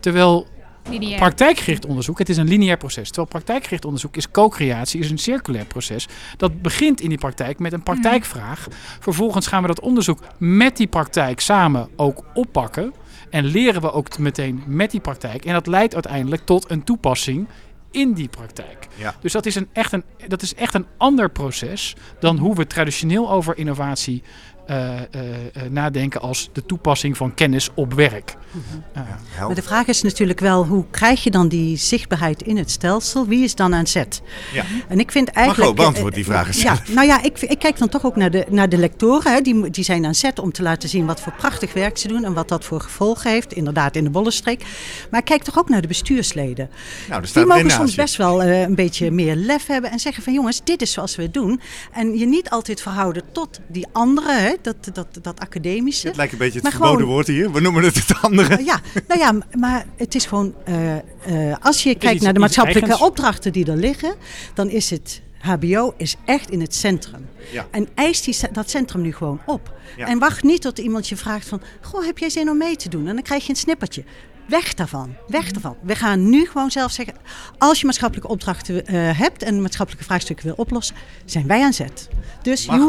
Terwijl 0.00 0.46
Lineair. 0.90 1.18
Praktijkgericht 1.18 1.86
onderzoek, 1.86 2.18
het 2.18 2.28
is 2.28 2.36
een 2.36 2.48
lineair 2.48 2.76
proces. 2.76 3.06
Terwijl 3.06 3.26
praktijkgericht 3.26 3.84
onderzoek 3.84 4.16
is 4.16 4.30
co-creatie, 4.30 5.00
is 5.00 5.10
een 5.10 5.18
circulair 5.18 5.64
proces. 5.64 6.08
Dat 6.36 6.62
begint 6.62 7.00
in 7.00 7.08
die 7.08 7.18
praktijk 7.18 7.58
met 7.58 7.72
een 7.72 7.82
praktijkvraag. 7.82 8.66
Vervolgens 9.00 9.46
gaan 9.46 9.62
we 9.62 9.68
dat 9.68 9.80
onderzoek 9.80 10.18
met 10.38 10.76
die 10.76 10.86
praktijk 10.86 11.40
samen 11.40 11.88
ook 11.96 12.24
oppakken. 12.34 12.94
En 13.30 13.44
leren 13.44 13.80
we 13.80 13.92
ook 13.92 14.18
meteen 14.18 14.62
met 14.66 14.90
die 14.90 15.00
praktijk. 15.00 15.44
En 15.44 15.52
dat 15.52 15.66
leidt 15.66 15.94
uiteindelijk 15.94 16.42
tot 16.44 16.70
een 16.70 16.84
toepassing 16.84 17.48
in 17.90 18.12
die 18.12 18.28
praktijk. 18.28 18.88
Ja. 18.94 19.14
Dus 19.20 19.32
dat 19.32 19.46
is, 19.46 19.54
een, 19.54 19.68
echt 19.72 19.92
een, 19.92 20.04
dat 20.28 20.42
is 20.42 20.54
echt 20.54 20.74
een 20.74 20.86
ander 20.96 21.30
proces 21.30 21.96
dan 22.20 22.38
hoe 22.38 22.54
we 22.54 22.66
traditioneel 22.66 23.30
over 23.30 23.58
innovatie 23.58 24.22
nadenken 25.70 26.20
als 26.20 26.50
de 26.52 26.66
toepassing 26.66 27.16
van 27.16 27.34
kennis 27.34 27.70
op 27.74 27.92
werk. 27.92 28.36
Ja, 28.94 29.46
maar 29.46 29.54
de 29.54 29.62
vraag 29.62 29.86
is 29.86 30.02
natuurlijk 30.02 30.40
wel, 30.40 30.66
hoe 30.66 30.84
krijg 30.90 31.24
je 31.24 31.30
dan 31.30 31.48
die 31.48 31.76
zichtbaarheid 31.76 32.42
in 32.42 32.56
het 32.56 32.70
stelsel? 32.70 33.26
Wie 33.26 33.44
is 33.44 33.54
dan 33.54 33.74
aan 33.74 33.86
zet? 33.86 34.22
Ja. 34.52 34.64
En 34.88 34.98
ik 34.98 35.10
vind 35.10 35.28
eigenlijk... 35.28 35.58
Mag 35.58 35.68
ook 35.68 35.76
beantwoord 35.76 36.14
die 36.14 36.24
vraag 36.24 36.46
eens. 36.46 36.62
Ja, 36.62 36.78
nou 36.88 37.06
ja, 37.06 37.22
ik, 37.22 37.40
ik 37.40 37.58
kijk 37.58 37.78
dan 37.78 37.88
toch 37.88 38.04
ook 38.04 38.16
naar 38.16 38.30
de, 38.30 38.46
naar 38.50 38.68
de 38.68 38.76
lectoren. 38.76 39.32
Hè. 39.32 39.40
Die, 39.40 39.70
die 39.70 39.84
zijn 39.84 40.06
aan 40.06 40.14
zet 40.14 40.38
om 40.38 40.52
te 40.52 40.62
laten 40.62 40.88
zien 40.88 41.06
wat 41.06 41.20
voor 41.20 41.32
prachtig 41.32 41.72
werk 41.72 41.98
ze 41.98 42.08
doen 42.08 42.24
en 42.24 42.32
wat 42.32 42.48
dat 42.48 42.64
voor 42.64 42.80
gevolgen 42.80 43.30
heeft. 43.30 43.52
Inderdaad, 43.52 43.96
in 43.96 44.04
de 44.04 44.10
bollenstreek. 44.10 44.64
Maar 45.10 45.20
ik 45.20 45.26
kijk 45.26 45.42
toch 45.42 45.58
ook 45.58 45.68
naar 45.68 45.80
de 45.80 45.88
bestuursleden. 45.88 46.70
Nou, 47.08 47.26
staat 47.26 47.44
die 47.44 47.54
mogen 47.54 47.70
soms 47.70 47.94
best 47.94 48.16
wel 48.16 48.44
uh, 48.44 48.60
een 48.60 48.74
beetje 48.74 49.10
meer 49.10 49.36
lef 49.36 49.66
hebben 49.66 49.90
en 49.90 49.98
zeggen 49.98 50.22
van 50.22 50.32
jongens, 50.32 50.60
dit 50.64 50.82
is 50.82 50.92
zoals 50.92 51.16
we 51.16 51.22
het 51.22 51.34
doen. 51.34 51.60
En 51.92 52.18
je 52.18 52.26
niet 52.26 52.50
altijd 52.50 52.82
verhouden 52.82 53.22
tot 53.32 53.60
die 53.66 53.86
anderen, 53.92 54.42
hè, 54.42 54.53
dat, 54.62 54.76
dat, 54.92 55.06
dat 55.22 55.40
academische. 55.40 56.06
Het 56.06 56.16
lijkt 56.16 56.32
een 56.32 56.38
beetje 56.38 56.54
het 56.54 56.62
Maar 56.62 56.72
verboden 56.72 56.96
gewoon- 56.96 57.12
woord 57.14 57.26
hier. 57.26 57.52
We 57.52 57.60
noemen 57.60 57.84
het 57.84 57.94
het 57.94 58.22
andere. 58.22 58.64
Ja, 58.64 58.80
nou 59.08 59.20
ja, 59.20 59.34
maar 59.58 59.86
het 59.96 60.14
is 60.14 60.26
gewoon, 60.26 60.54
eh, 60.64 60.96
eh, 60.96 61.56
als 61.60 61.82
je 61.82 61.94
kijkt 61.94 62.14
iets- 62.14 62.24
naar 62.24 62.32
de 62.34 62.40
maatschappelijke 62.40 62.88
eigens. 62.88 63.08
opdrachten 63.08 63.52
die 63.52 63.66
er 63.70 63.76
liggen, 63.76 64.14
dan 64.54 64.68
is 64.70 64.90
het 64.90 65.22
HBO 65.38 65.94
is 65.96 66.16
echt 66.24 66.50
in 66.50 66.60
het 66.60 66.74
centrum. 66.74 67.28
Ja. 67.52 67.66
En 67.70 67.88
eist 67.94 68.24
die, 68.24 68.36
dat 68.52 68.70
centrum 68.70 69.02
nu 69.02 69.12
gewoon 69.12 69.40
op. 69.46 69.72
Ja. 69.96 70.06
En 70.06 70.18
wacht 70.18 70.42
niet 70.42 70.60
tot 70.62 70.78
iemand 70.78 71.08
je 71.08 71.16
vraagt 71.16 71.48
van, 71.48 71.62
goh, 71.80 72.04
heb 72.06 72.18
jij 72.18 72.30
zin 72.30 72.50
om 72.50 72.58
mee 72.58 72.76
te 72.76 72.88
doen? 72.88 73.06
En 73.08 73.14
dan 73.14 73.22
krijg 73.22 73.42
je 73.44 73.50
een 73.50 73.56
snippertje. 73.56 74.04
Weg 74.48 74.74
daarvan, 74.74 75.14
weg 75.28 75.50
daarvan. 75.50 75.76
We 75.82 75.94
gaan 75.94 76.28
nu 76.30 76.46
gewoon 76.46 76.70
zelf 76.70 76.92
zeggen, 76.92 77.14
als 77.58 77.80
je 77.80 77.86
maatschappelijke 77.86 78.30
opdrachten 78.30 78.86
eh, 78.86 79.18
hebt 79.18 79.42
en 79.42 79.62
maatschappelijke 79.62 80.06
vraagstukken 80.06 80.46
wil 80.46 80.54
oplossen, 80.54 80.96
zijn 81.24 81.46
wij 81.46 81.62
aan 81.62 81.72
zet. 81.72 82.08
Dus 82.42 82.66
Mag 82.66 82.76
wel. 82.76 82.86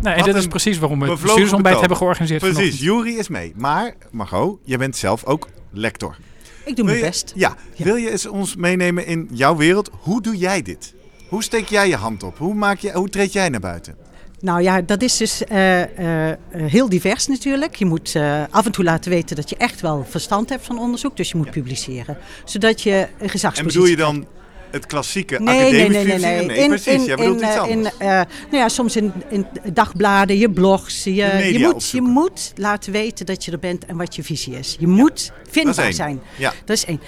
Nee, 0.00 0.14
en 0.14 0.24
dat 0.24 0.34
is 0.34 0.46
precies 0.46 0.78
waarom 0.78 1.00
we 1.00 1.10
het 1.10 1.20
bestuursontbijt 1.20 1.78
hebben 1.78 1.96
georganiseerd. 1.96 2.40
Precies. 2.40 2.80
Jury 2.80 3.18
is 3.18 3.28
mee. 3.28 3.52
Maar, 3.56 3.94
Margot, 4.10 4.58
jij 4.64 4.78
bent 4.78 4.96
zelf 4.96 5.24
ook 5.24 5.48
lector. 5.72 6.16
ik 6.64 6.76
doe 6.76 6.84
mijn 6.84 6.96
je- 6.96 7.02
best. 7.04 7.32
Ja. 7.34 7.56
Ja. 7.74 7.84
Wil 7.84 7.96
je 7.96 8.10
eens 8.10 8.26
ons 8.26 8.56
meenemen 8.56 9.06
in 9.06 9.28
jouw 9.32 9.56
wereld? 9.56 9.90
Hoe 10.00 10.22
doe 10.22 10.36
jij 10.36 10.62
dit? 10.62 10.94
Hoe 11.28 11.42
steek 11.42 11.66
jij 11.68 11.88
je 11.88 11.96
hand 11.96 12.22
op? 12.22 12.38
Hoe, 12.38 12.54
maak 12.54 12.78
je, 12.78 12.92
hoe 12.92 13.08
treed 13.08 13.32
jij 13.32 13.48
naar 13.48 13.60
buiten? 13.60 13.96
Nou 14.40 14.62
ja, 14.62 14.80
dat 14.80 15.02
is 15.02 15.16
dus 15.16 15.44
eh, 15.44 16.28
eh, 16.30 16.36
heel 16.52 16.88
divers 16.88 17.26
natuurlijk. 17.26 17.74
Je 17.74 17.84
moet 17.84 18.14
eh, 18.14 18.42
af 18.50 18.66
en 18.66 18.72
toe 18.72 18.84
laten 18.84 19.10
weten 19.10 19.36
dat 19.36 19.50
je 19.50 19.56
echt 19.56 19.80
wel 19.80 20.06
verstand 20.08 20.48
hebt 20.48 20.66
van 20.66 20.78
onderzoek. 20.78 21.16
Dus 21.16 21.30
je 21.30 21.36
moet 21.36 21.50
publiceren. 21.50 22.18
Zodat 22.44 22.82
je 22.82 22.90
een 22.92 23.08
En 23.18 23.30
gezagspositie 23.30 23.80
bedoel 23.80 23.90
je 23.90 23.96
dan 23.96 24.26
het 24.70 24.86
klassieke 24.86 25.38
Nee, 25.42 25.56
nee, 25.56 25.64
academisch 25.64 26.04
nee, 26.04 26.18
nee, 26.18 26.46
nee. 26.46 26.58
Nee, 26.58 26.68
precies. 26.68 27.04
Jij 27.04 27.16
bedoelt 27.16 27.40
in, 27.40 27.46
iets 27.46 27.54
eh, 27.54 27.60
anders. 27.60 27.94
in, 27.98 28.06
eh, 28.06 28.08
nou 28.08 28.26
ja, 28.50 28.68
soms 28.68 28.96
in, 28.96 29.12
in 29.28 29.46
dagbladen, 29.72 30.38
je 30.38 30.50
blogs. 30.50 31.04
Je, 31.04 31.12
je, 31.52 31.58
moet, 31.58 31.90
je 31.90 32.00
moet 32.00 32.52
laten 32.56 32.92
weten 32.92 33.26
dat 33.26 33.44
je 33.44 33.52
er 33.52 33.58
bent 33.58 33.86
en 33.86 33.96
wat 33.96 34.16
je 34.16 34.22
visie 34.22 34.58
is. 34.58 34.76
Je 34.78 34.86
moet 34.86 35.32
vindbaar 35.50 35.92
zijn. 35.92 36.20
Ja. 36.36 36.52
Dat 36.64 36.76
is 36.76 36.84
één. 36.84 37.00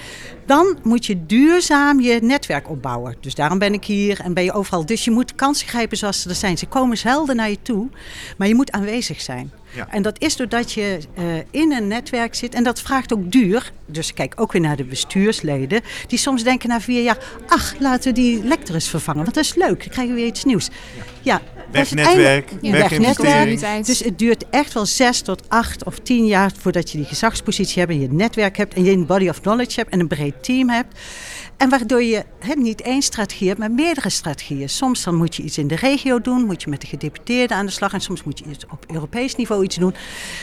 Dan 0.46 0.78
moet 0.82 1.06
je 1.06 1.26
duurzaam 1.26 2.00
je 2.00 2.18
netwerk 2.22 2.70
opbouwen. 2.70 3.16
Dus 3.20 3.34
daarom 3.34 3.58
ben 3.58 3.72
ik 3.72 3.84
hier 3.84 4.20
en 4.20 4.34
ben 4.34 4.44
je 4.44 4.52
overal. 4.52 4.86
Dus 4.86 5.04
je 5.04 5.10
moet 5.10 5.34
kansen 5.34 5.68
grijpen 5.68 5.96
zoals 5.96 6.22
ze 6.22 6.28
er 6.28 6.34
zijn. 6.34 6.58
Ze 6.58 6.66
komen 6.66 6.98
zelden 6.98 7.36
naar 7.36 7.50
je 7.50 7.62
toe, 7.62 7.88
maar 8.36 8.48
je 8.48 8.54
moet 8.54 8.70
aanwezig 8.70 9.20
zijn. 9.20 9.52
Ja. 9.74 9.88
En 9.90 10.02
dat 10.02 10.20
is 10.20 10.36
doordat 10.36 10.72
je 10.72 10.98
eh, 11.14 11.24
in 11.50 11.72
een 11.72 11.88
netwerk 11.88 12.34
zit. 12.34 12.54
En 12.54 12.64
dat 12.64 12.80
vraagt 12.80 13.12
ook 13.12 13.32
duur. 13.32 13.72
Dus 13.86 14.14
kijk 14.14 14.34
ook 14.36 14.52
weer 14.52 14.62
naar 14.62 14.76
de 14.76 14.84
bestuursleden. 14.84 15.80
Die 16.06 16.18
soms 16.18 16.44
denken 16.44 16.68
na 16.68 16.80
vier 16.80 17.02
jaar... 17.02 17.18
ach, 17.46 17.74
laten 17.78 18.14
we 18.14 18.20
die 18.20 18.44
lector 18.44 18.74
eens 18.74 18.88
vervangen. 18.88 19.22
Want 19.22 19.34
dat 19.34 19.44
is 19.44 19.54
leuk. 19.54 19.78
Dan 19.78 19.88
krijgen 19.88 20.14
we 20.14 20.20
weer 20.20 20.26
iets 20.26 20.44
nieuws. 20.44 20.68
Ja, 21.20 21.40
Wegnetwerk, 21.70 22.50
wegnetwerk. 22.60 23.84
Dus 23.84 23.98
het 23.98 24.18
duurt 24.18 24.44
echt 24.50 24.72
wel 24.72 24.86
zes 24.86 25.20
tot 25.20 25.48
acht 25.48 25.84
of 25.84 25.98
tien 25.98 26.26
jaar... 26.26 26.50
voordat 26.58 26.90
je 26.90 26.98
die 26.98 27.06
gezagspositie 27.06 27.78
hebt 27.78 27.92
en 27.92 28.00
je 28.00 28.08
netwerk 28.10 28.56
hebt... 28.56 28.74
en 28.74 28.84
je 28.84 28.90
een 28.90 29.06
body 29.06 29.28
of 29.28 29.40
knowledge 29.40 29.80
hebt 29.80 29.92
en 29.92 30.00
een 30.00 30.08
breed 30.08 30.44
team 30.44 30.68
hebt. 30.68 30.98
En 31.56 31.68
waardoor 31.68 32.02
je 32.02 32.24
niet 32.56 32.80
één 32.80 33.02
strategie 33.02 33.48
hebt, 33.48 33.58
maar 33.58 33.70
meerdere 33.70 34.10
strategieën. 34.10 34.68
Soms 34.68 35.04
dan 35.04 35.14
moet 35.14 35.36
je 35.36 35.42
iets 35.42 35.58
in 35.58 35.66
de 35.66 35.76
regio 35.76 36.20
doen, 36.20 36.44
moet 36.44 36.62
je 36.62 36.70
met 36.70 36.80
de 36.80 36.86
gedeputeerden 36.86 37.56
aan 37.56 37.66
de 37.66 37.72
slag... 37.72 37.92
en 37.92 38.00
soms 38.00 38.24
moet 38.24 38.38
je 38.38 38.44
iets 38.50 38.66
op 38.70 38.84
Europees 38.92 39.36
niveau 39.36 39.64
iets 39.64 39.76
doen. 39.76 39.94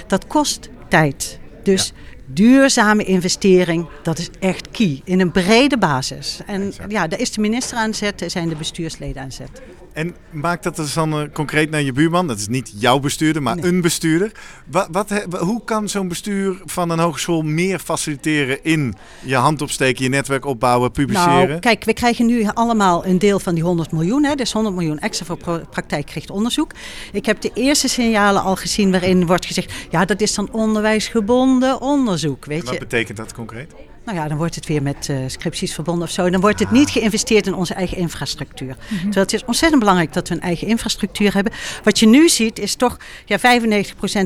Dat 0.07 0.27
kost 0.27 0.69
tijd. 0.87 1.39
Dus 1.63 1.93
duurzame 2.25 3.03
investering, 3.03 3.87
dat 4.03 4.17
is 4.17 4.29
echt 4.39 4.69
key. 4.71 5.01
In 5.03 5.19
een 5.19 5.31
brede 5.31 5.77
basis. 5.77 6.39
En 6.45 6.67
Exact. 6.67 6.91
ja, 6.91 7.07
daar 7.07 7.19
is 7.19 7.31
de 7.31 7.41
minister 7.41 7.77
aan 7.77 7.93
zet, 7.93 8.23
zijn 8.27 8.49
de 8.49 8.55
bestuursleden 8.55 9.21
aan 9.21 9.31
zet. 9.31 9.61
En 9.99 10.15
maak 10.31 10.63
dat 10.63 10.75
dus 10.75 10.93
dan 10.93 11.13
eh, 11.13 11.21
concreet 11.33 11.69
naar 11.69 11.81
je 11.81 11.91
buurman. 11.91 12.27
Dat 12.27 12.37
is 12.37 12.47
niet 12.47 12.73
jouw 12.75 12.99
bestuurder, 12.99 13.41
maar 13.41 13.55
Nee. 13.55 13.65
een 13.65 13.81
bestuurder. 13.81 14.31
Wat, 14.71 14.87
wat, 14.91 15.25
hoe 15.39 15.63
kan 15.63 15.89
zo'n 15.89 16.07
bestuur 16.07 16.61
van 16.65 16.89
een 16.89 16.99
hogeschool 16.99 17.41
meer 17.41 17.79
faciliteren 17.79 18.63
in 18.63 18.95
je 19.25 19.35
hand 19.35 19.61
opsteken, 19.61 20.03
je 20.03 20.09
netwerk 20.09 20.45
opbouwen, 20.45 20.91
publiceren? 20.91 21.47
Nou, 21.47 21.59
kijk, 21.59 21.83
we 21.83 21.93
krijgen 21.93 22.25
nu 22.25 22.47
allemaal 22.53 23.05
een 23.05 23.19
deel 23.19 23.39
van 23.39 23.53
die 23.53 23.63
100 23.63 23.91
miljoen. 23.91 24.23
Hè, 24.23 24.35
dus 24.35 24.51
100 24.51 24.75
miljoen 24.75 24.99
extra 24.99 25.25
voor 25.25 25.67
praktijkgericht 25.69 26.29
onderzoek. 26.29 26.71
Ik 27.11 27.25
heb 27.25 27.41
de 27.41 27.51
eerste 27.53 27.87
signalen 27.87 28.41
al 28.41 28.55
gezien 28.55 28.91
waarin 28.91 29.25
wordt 29.25 29.45
gezegd... 29.45 29.73
ja, 29.89 30.05
dat 30.05 30.21
is 30.21 30.35
dan 30.35 30.49
onderwijsgebonden 30.51 31.81
onderzoek, 31.81 32.45
weet 32.45 32.63
Wat 32.63 32.73
je. 32.73 32.79
betekent 32.79 33.17
dat 33.17 33.33
concreet? 33.33 33.73
Nou 34.09 34.21
ja, 34.21 34.27
dan 34.27 34.37
wordt 34.37 34.55
het 34.55 34.67
weer 34.67 34.81
met 34.81 35.07
uh, 35.11 35.17
scripties 35.27 35.73
verbonden 35.73 36.03
of 36.03 36.13
zo. 36.13 36.29
Dan 36.29 36.41
wordt 36.41 36.59
het 36.59 36.71
niet 36.71 36.89
geïnvesteerd 36.89 37.47
in 37.47 37.53
onze 37.53 37.73
eigen 37.73 37.97
infrastructuur. 37.97 38.75
Terwijl 38.87 39.21
het 39.21 39.33
is 39.33 39.45
ontzettend 39.45 39.79
belangrijk 39.79 40.13
dat 40.13 40.27
we 40.27 40.35
een 40.35 40.41
eigen 40.41 40.67
infrastructuur 40.67 41.33
hebben. 41.33 41.53
Wat 41.83 41.99
je 41.99 42.07
nu 42.07 42.29
ziet 42.29 42.59
is 42.59 42.75
toch, 42.75 42.97
ja, 43.25 43.39
95% 43.39 43.41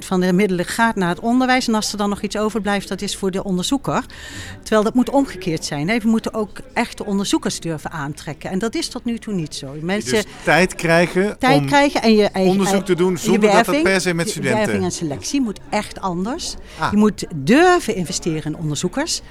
van 0.05 0.19
de 0.19 0.33
middelen 0.33 0.65
gaat 0.65 0.95
naar 0.95 1.09
het 1.09 1.19
onderwijs. 1.19 1.67
En 1.67 1.75
als 1.75 1.91
er 1.91 1.97
dan 1.97 2.09
nog 2.09 2.21
iets 2.21 2.37
overblijft, 2.37 2.87
dat 2.87 3.01
is 3.01 3.15
voor 3.15 3.31
de 3.31 3.43
onderzoeker. 3.43 4.05
Terwijl 4.61 4.83
dat 4.83 4.93
moet 4.93 5.09
omgekeerd 5.09 5.65
zijn. 5.65 5.89
Hè. 5.89 5.97
We 5.97 6.07
moeten 6.07 6.33
ook 6.33 6.59
echte 6.73 7.05
onderzoekers 7.05 7.59
durven 7.59 7.91
aantrekken. 7.91 8.49
En 8.49 8.59
dat 8.59 8.75
is 8.75 8.87
tot 8.87 9.05
nu 9.05 9.17
toe 9.17 9.33
niet 9.33 9.55
zo. 9.55 9.75
Mensen 9.81 10.13
dus 10.13 10.23
tijd 10.43 10.75
krijgen 10.75 11.39
tijd 11.39 11.59
om 11.59 11.65
krijgen 11.65 12.01
en 12.01 12.15
je 12.15 12.25
eigen, 12.25 12.51
onderzoek 12.51 12.85
te 12.85 12.95
doen 12.95 13.17
zonder 13.17 13.41
werving, 13.41 13.65
dat 13.65 13.75
het 13.75 13.83
per 13.83 14.01
se 14.01 14.13
met 14.13 14.29
studenten... 14.29 14.59
Je 14.59 14.65
werving 14.65 14.83
en 14.83 14.91
selectie 14.91 15.41
moet 15.41 15.59
echt 15.69 16.01
anders. 16.01 16.55
Ah. 16.79 16.91
Je 16.91 16.97
moet 16.97 17.25
durven 17.35 17.95
investeren 17.95 18.43
in 18.43 18.55
onderzoekers. 18.55 19.21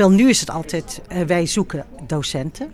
Terwijl 0.00 0.20
nu 0.22 0.28
is 0.28 0.40
het 0.40 0.50
altijd, 0.50 1.00
uh, 1.12 1.22
wij 1.22 1.46
zoeken 1.46 1.84
docenten. 2.06 2.72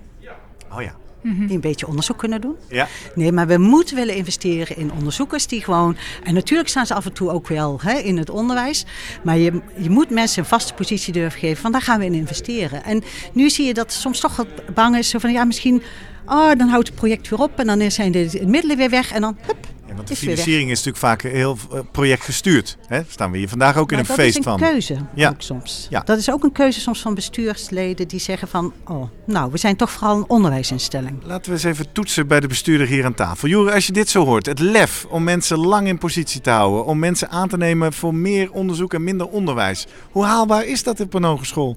Oh 0.72 0.82
ja. 0.82 0.94
Die 1.22 1.54
een 1.54 1.60
beetje 1.60 1.86
onderzoek 1.86 2.18
kunnen 2.18 2.40
doen. 2.40 2.56
Ja. 2.68 2.88
Nee, 3.14 3.32
maar 3.32 3.46
we 3.46 3.58
moeten 3.58 3.96
willen 3.96 4.14
investeren 4.14 4.76
in 4.76 4.92
onderzoekers 4.92 5.46
die 5.46 5.62
gewoon. 5.62 5.96
En 6.24 6.34
natuurlijk 6.34 6.68
staan 6.68 6.86
ze 6.86 6.94
af 6.94 7.04
en 7.04 7.12
toe 7.12 7.30
ook 7.30 7.48
wel 7.48 7.80
hè, 7.82 7.92
in 7.92 8.16
het 8.16 8.30
onderwijs. 8.30 8.84
Maar 9.22 9.38
je, 9.38 9.60
je 9.76 9.90
moet 9.90 10.10
mensen 10.10 10.42
een 10.42 10.48
vaste 10.48 10.74
positie 10.74 11.12
durven 11.12 11.40
geven. 11.40 11.62
Van 11.62 11.72
daar 11.72 11.82
gaan 11.82 11.98
we 11.98 12.04
in 12.04 12.14
investeren. 12.14 12.84
En 12.84 13.02
nu 13.32 13.50
zie 13.50 13.66
je 13.66 13.74
dat 13.74 13.92
soms 13.92 14.20
toch 14.20 14.36
wat 14.36 14.74
bang 14.74 14.96
is. 14.96 15.08
Zo 15.08 15.18
van 15.18 15.32
ja, 15.32 15.44
misschien. 15.44 15.82
Oh, 16.26 16.52
dan 16.56 16.68
houdt 16.68 16.86
het 16.86 16.96
project 16.96 17.28
weer 17.28 17.40
op. 17.40 17.58
En 17.58 17.66
dan 17.66 17.90
zijn 17.90 18.12
de 18.12 18.42
middelen 18.46 18.76
weer 18.76 18.90
weg. 18.90 19.12
En 19.12 19.20
dan 19.20 19.36
hup, 19.46 19.66
want 19.96 20.08
de 20.08 20.16
financiering 20.16 20.70
is 20.70 20.76
natuurlijk 20.76 20.96
vaak 20.96 21.22
heel 21.22 21.56
uh, 21.72 21.80
projectgestuurd. 21.92 22.76
Hè? 22.86 23.00
Staan 23.08 23.30
we 23.30 23.38
hier 23.38 23.48
vandaag 23.48 23.76
ook 23.76 23.92
in 23.92 23.98
een 23.98 24.06
feest 24.06 24.42
van. 24.42 24.60
Dat 24.60 24.74
is 24.74 24.88
een 24.88 24.96
keuze 24.96 25.06
ja. 25.14 25.28
ook 25.28 25.42
soms. 25.42 25.86
Ja. 25.90 26.00
Dat 26.00 26.18
is 26.18 26.30
ook 26.30 26.44
een 26.44 26.52
keuze 26.52 26.80
soms 26.80 27.00
van 27.00 27.14
bestuursleden 27.14 28.08
die 28.08 28.20
zeggen 28.20 28.48
van... 28.48 28.72
oh, 28.84 29.08
nou, 29.26 29.50
we 29.50 29.58
zijn 29.58 29.76
toch 29.76 29.90
vooral 29.90 30.16
een 30.16 30.28
onderwijsinstelling. 30.28 31.18
Laten 31.24 31.44
we 31.44 31.52
eens 31.52 31.64
even 31.64 31.92
toetsen 31.92 32.26
bij 32.26 32.40
de 32.40 32.46
bestuurder 32.46 32.86
hier 32.86 33.04
aan 33.04 33.14
tafel. 33.14 33.48
Joeri, 33.48 33.70
als 33.74 33.86
je 33.86 33.92
dit 33.92 34.08
zo 34.08 34.24
hoort, 34.24 34.46
het 34.46 34.58
lef 34.58 35.06
om 35.08 35.24
mensen 35.24 35.58
lang 35.58 35.88
in 35.88 35.98
positie 35.98 36.40
te 36.40 36.50
houden... 36.50 36.84
om 36.84 36.98
mensen 36.98 37.30
aan 37.30 37.48
te 37.48 37.56
nemen 37.56 37.92
voor 37.92 38.14
meer 38.14 38.52
onderzoek 38.52 38.94
en 38.94 39.04
minder 39.04 39.28
onderwijs. 39.28 39.86
Hoe 40.10 40.24
haalbaar 40.24 40.66
is 40.66 40.82
dat 40.82 41.00
op 41.00 41.14
een 41.14 41.24
hogeschool? 41.24 41.76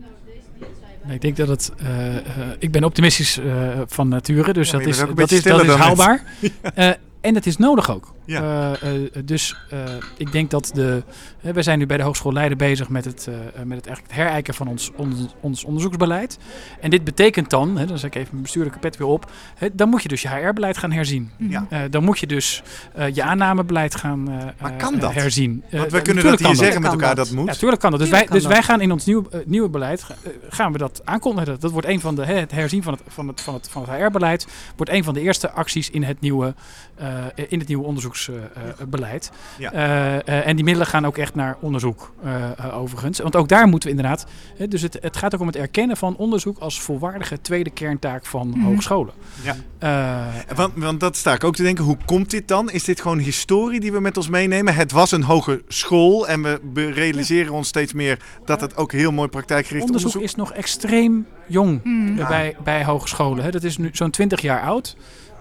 Ik 1.09 1.21
denk 1.21 1.37
dat 1.37 1.47
het. 1.47 1.71
Uh, 1.83 2.13
uh, 2.13 2.19
ik 2.59 2.71
ben 2.71 2.83
optimistisch 2.83 3.37
uh, 3.37 3.81
van 3.87 4.07
nature, 4.07 4.53
dus 4.53 4.69
dat, 4.69 4.81
is, 4.81 4.97
dat, 4.97 5.31
is, 5.31 5.43
dat 5.43 5.63
is 5.63 5.73
haalbaar. 5.73 6.23
ja. 6.75 6.97
En 7.21 7.35
het 7.35 7.45
is 7.45 7.57
nodig 7.57 7.91
ook. 7.91 8.13
Ja. 8.29 8.75
Uh, 8.83 8.93
uh, 8.93 9.09
dus 9.25 9.55
uh, 9.73 9.79
ik 10.17 10.31
denk 10.31 10.49
dat 10.49 10.71
de. 10.73 11.03
wij 11.41 11.63
zijn 11.63 11.79
nu 11.79 11.85
bij 11.85 11.97
de 11.97 12.03
Hogeschool 12.03 12.33
Leiden 12.33 12.57
bezig 12.57 12.89
met 12.89 13.05
het, 13.05 13.27
met 13.65 13.77
het, 13.77 13.87
eigenlijk 13.87 14.01
het 14.01 14.11
herijken 14.11 14.53
van 14.53 14.67
ons, 14.67 14.91
ons 15.39 15.63
onderzoeksbeleid. 15.63 16.37
En 16.81 16.89
dit 16.89 17.03
betekent 17.03 17.49
dan, 17.49 17.77
hè, 17.77 17.85
dan 17.85 17.97
zet 17.97 18.15
ik 18.15 18.15
even 18.15 18.29
mijn 18.31 18.43
bestuurlijke 18.43 18.79
pet 18.79 18.97
weer 18.97 19.07
op. 19.07 19.31
Hè, 19.55 19.67
dan 19.73 19.89
moet 19.89 20.03
je 20.03 20.09
dus 20.09 20.21
je 20.21 20.29
HR-beleid 20.29 20.77
gaan 20.77 20.91
herzien. 20.91 21.31
Ja. 21.37 21.67
dan 21.89 22.03
moet 22.03 22.19
je 22.19 22.27
dus 22.27 22.63
je 23.13 23.23
aannamebeleid 23.23 23.95
gaan 23.95 24.23
maar 24.59 24.75
kan 24.77 24.99
dat? 24.99 25.13
herzien. 25.13 25.63
Want 25.71 25.91
we 25.91 26.01
kunnen 26.01 26.23
dat 26.23 26.39
hier 26.39 26.55
zeggen 26.55 26.81
met 26.81 26.91
elkaar 26.91 27.15
dat, 27.15 27.25
dat 27.25 27.35
moet. 27.35 27.45
Ja, 27.45 27.51
natuurlijk 27.51 27.81
kan 27.81 27.91
dat. 27.91 27.99
Dus, 27.99 28.09
wij, 28.09 28.25
dus 28.25 28.45
wij 28.45 28.63
gaan 28.63 28.81
in 28.81 28.91
ons 28.91 29.05
nieuw, 29.05 29.27
nieuwe 29.45 29.69
beleid 29.69 30.05
gaan 30.49 30.71
we 30.71 30.77
dat 30.77 31.01
aankondigen. 31.03 31.59
Dat 31.59 31.71
wordt 31.71 31.87
een 31.87 31.99
van 31.99 32.15
de. 32.15 32.25
Hè, 32.25 32.33
het 32.33 32.51
herzien 32.51 32.83
van 32.83 32.93
het, 32.93 33.01
van 33.07 33.27
het, 33.27 33.41
van 33.41 33.53
het, 33.53 33.69
van 33.69 33.81
het 33.81 33.91
HR-beleid 33.91 34.47
wordt 34.75 34.91
een 34.91 35.03
van 35.03 35.13
de 35.13 35.21
eerste 35.21 35.51
acties 35.51 35.89
in 35.89 36.03
het 36.03 36.19
nieuwe, 36.19 36.53
in 37.47 37.59
het 37.59 37.67
nieuwe 37.67 37.85
onderzoeks 37.85 38.18
beleid. 38.89 39.31
Ja. 39.57 39.71
Eh, 39.71 40.15
eh, 40.15 40.47
en 40.47 40.55
die 40.55 40.65
middelen 40.65 40.87
gaan 40.87 41.05
ook 41.05 41.17
echt 41.17 41.35
naar 41.35 41.57
onderzoek, 41.59 42.13
eh, 42.23 42.77
overigens. 42.77 43.19
Want 43.19 43.35
ook 43.35 43.47
daar 43.47 43.67
moeten 43.67 43.89
we 43.89 43.95
inderdaad. 43.95 44.25
Dus 44.69 44.81
het, 44.81 44.97
het 45.01 45.17
gaat 45.17 45.35
ook 45.35 45.41
om 45.41 45.47
het 45.47 45.55
erkennen 45.55 45.97
van 45.97 46.15
onderzoek 46.15 46.57
als 46.57 46.81
volwaardige 46.81 47.41
tweede 47.41 47.69
kerntaak 47.69 48.25
van 48.25 48.47
mm. 48.47 48.63
hogescholen. 48.63 49.13
Ja. 49.41 49.55
want, 50.55 50.73
want 50.75 50.99
dat 50.99 51.15
sta 51.15 51.33
ik 51.33 51.43
ook 51.43 51.55
te 51.55 51.63
denken. 51.63 51.83
Hoe 51.83 51.97
komt 52.05 52.31
dit 52.31 52.47
dan? 52.47 52.71
Is 52.71 52.83
dit 52.83 53.01
gewoon 53.01 53.17
historie 53.17 53.79
die 53.79 53.91
we 53.91 53.99
met 53.99 54.17
ons 54.17 54.29
meenemen? 54.29 54.75
Het 54.75 54.91
was 54.91 55.11
een 55.11 55.23
hogeschool 55.23 56.27
en 56.27 56.41
we 56.73 56.91
realiseren 56.91 57.53
ons 57.53 57.67
steeds 57.67 57.93
meer 57.93 58.19
dat 58.45 58.61
het 58.61 58.77
ook 58.77 58.91
heel 58.91 59.11
mooi 59.11 59.29
praktijkgericht 59.29 59.85
onderzoek, 59.85 60.13
onderzoek 60.13 60.31
is 60.31 60.35
nog 60.35 60.53
extreem 60.53 61.25
jong 61.47 61.79
mm. 61.83 62.15
bij, 62.15 62.55
bij 62.63 62.85
hogescholen. 62.85 63.43
Hè. 63.43 63.51
Dat 63.51 63.63
is 63.63 63.77
nu 63.77 63.89
zo'n 63.93 64.11
20 64.11 64.41
jaar 64.41 64.61
oud. 64.61 64.95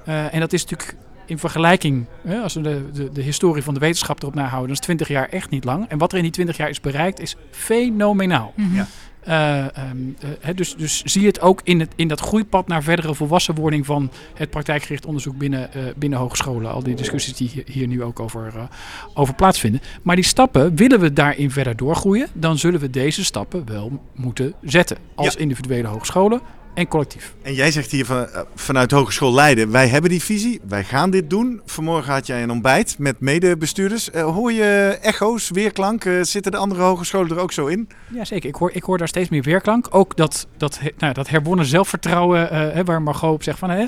en 0.05 0.41
dat 0.41 0.53
is 0.53 0.65
natuurlijk 0.65 0.97
in 1.29 1.39
vergelijking, 1.39 2.07
hè, 2.23 2.41
als 2.41 2.55
we 2.55 2.61
de, 2.61 2.91
de, 2.93 3.13
de, 3.13 3.23
historie 3.23 3.63
van 3.63 3.75
de 3.75 3.81
wetenschap 3.81 4.23
erop 4.23 4.35
nahouden, 4.35 4.67
dan 4.67 4.77
is 4.77 4.81
20 4.81 5.09
jaar 5.09 5.29
echt 5.29 5.51
niet 5.51 5.65
lang. 5.65 5.89
En 5.89 5.99
wat 5.99 6.13
er 6.13 6.17
in 6.17 6.25
die 6.25 6.33
20 6.33 6.57
jaar 6.57 6.69
is 6.69 6.81
bereikt, 6.81 7.21
is 7.21 7.37
fenomenaal. 7.51 8.53
Mhm. 8.57 8.75
ja. 8.75 8.87
Uh, 9.29 9.65
um, 9.91 10.17
uh, 10.25 10.55
dus, 10.55 10.77
dus 10.77 11.03
zie 11.03 11.27
het 11.27 11.41
ook 11.41 11.61
in, 11.65 11.81
het, 11.81 11.93
in 11.97 12.09
dat 12.09 12.21
groeipad 12.21 12.69
naar 12.69 12.83
verdere 12.83 13.15
volwassenwording 13.15 13.87
van 13.87 14.11
het 14.35 14.51
praktijkgericht 14.51 15.07
onderzoek 15.07 15.39
binnen, 15.39 15.71
uh, 15.77 15.83
binnen 15.97 16.19
hogescholen. 16.19 16.73
Al 16.73 16.83
die 16.83 16.95
discussies 16.95 17.37
die 17.37 17.63
hier 17.67 17.87
nu 17.87 18.03
ook 18.03 18.21
over, 18.21 18.69
over 19.15 19.35
plaatsvinden. 19.35 19.81
Maar 20.03 20.17
die 20.17 20.25
stappen, 20.25 20.77
willen 20.77 21.01
we 21.01 21.13
daarin 21.13 21.51
verder 21.51 21.77
doorgroeien, 21.77 22.29
dan 22.33 22.59
zullen 22.59 22.81
we 22.81 22.91
deze 22.91 23.25
stappen 23.25 23.67
wel 23.67 24.01
moeten 24.15 24.55
zetten. 24.63 24.97
Als 25.15 25.37
individuele 25.37 25.89
hogescholen, 25.89 26.41
en 26.75 26.89
collectief. 26.89 27.35
En 27.43 27.55
jij 27.55 27.71
zegt 27.71 27.91
hier 27.91 28.05
van, 28.05 28.17
uh, 28.17 28.41
vanuit 28.55 28.91
Hogeschool 28.91 29.35
Leiden, 29.35 29.71
wij 29.71 29.89
hebben 29.89 30.11
die 30.11 30.23
visie, 30.23 30.61
wij 30.69 30.85
gaan 30.85 31.11
dit 31.11 31.31
doen. 31.31 31.61
Vanmorgen 31.65 32.13
had 32.13 32.27
jij 32.27 32.43
een 32.43 32.51
ontbijt 32.51 32.99
met 32.99 33.21
medebestuurders. 33.21 34.11
Uh, 34.11 34.23
hoor 34.23 34.53
je 34.53 34.99
echo's, 35.03 35.51
weerklank? 35.51 36.05
Uh, 36.05 36.23
zitten 36.23 36.53
de 36.53 36.59
andere 36.59 36.83
hogescholen 36.83 37.31
er 37.31 37.43
ook 37.43 37.53
zo 37.53 37.67
in? 37.67 37.89
Jazeker, 38.09 38.49
ik 38.49 38.55
hoor, 38.55 38.71
ik 38.73 38.83
hoor 38.83 38.99
daar 38.99 39.09
steeds 39.09 39.29
meer 39.29 39.43
weerklank. 39.43 39.87
Ook 39.91 40.17
dat, 40.17 40.47
dat, 40.57 40.81
nou, 40.99 41.13
dat 41.13 41.29
herwonnen 41.29 41.67
zelfvertrouwen, 41.67 42.85
waar 42.85 43.03
Margot 43.03 43.33
op 43.33 43.43
zegt 43.43 43.59
van, 43.59 43.71
hè, 43.71 43.87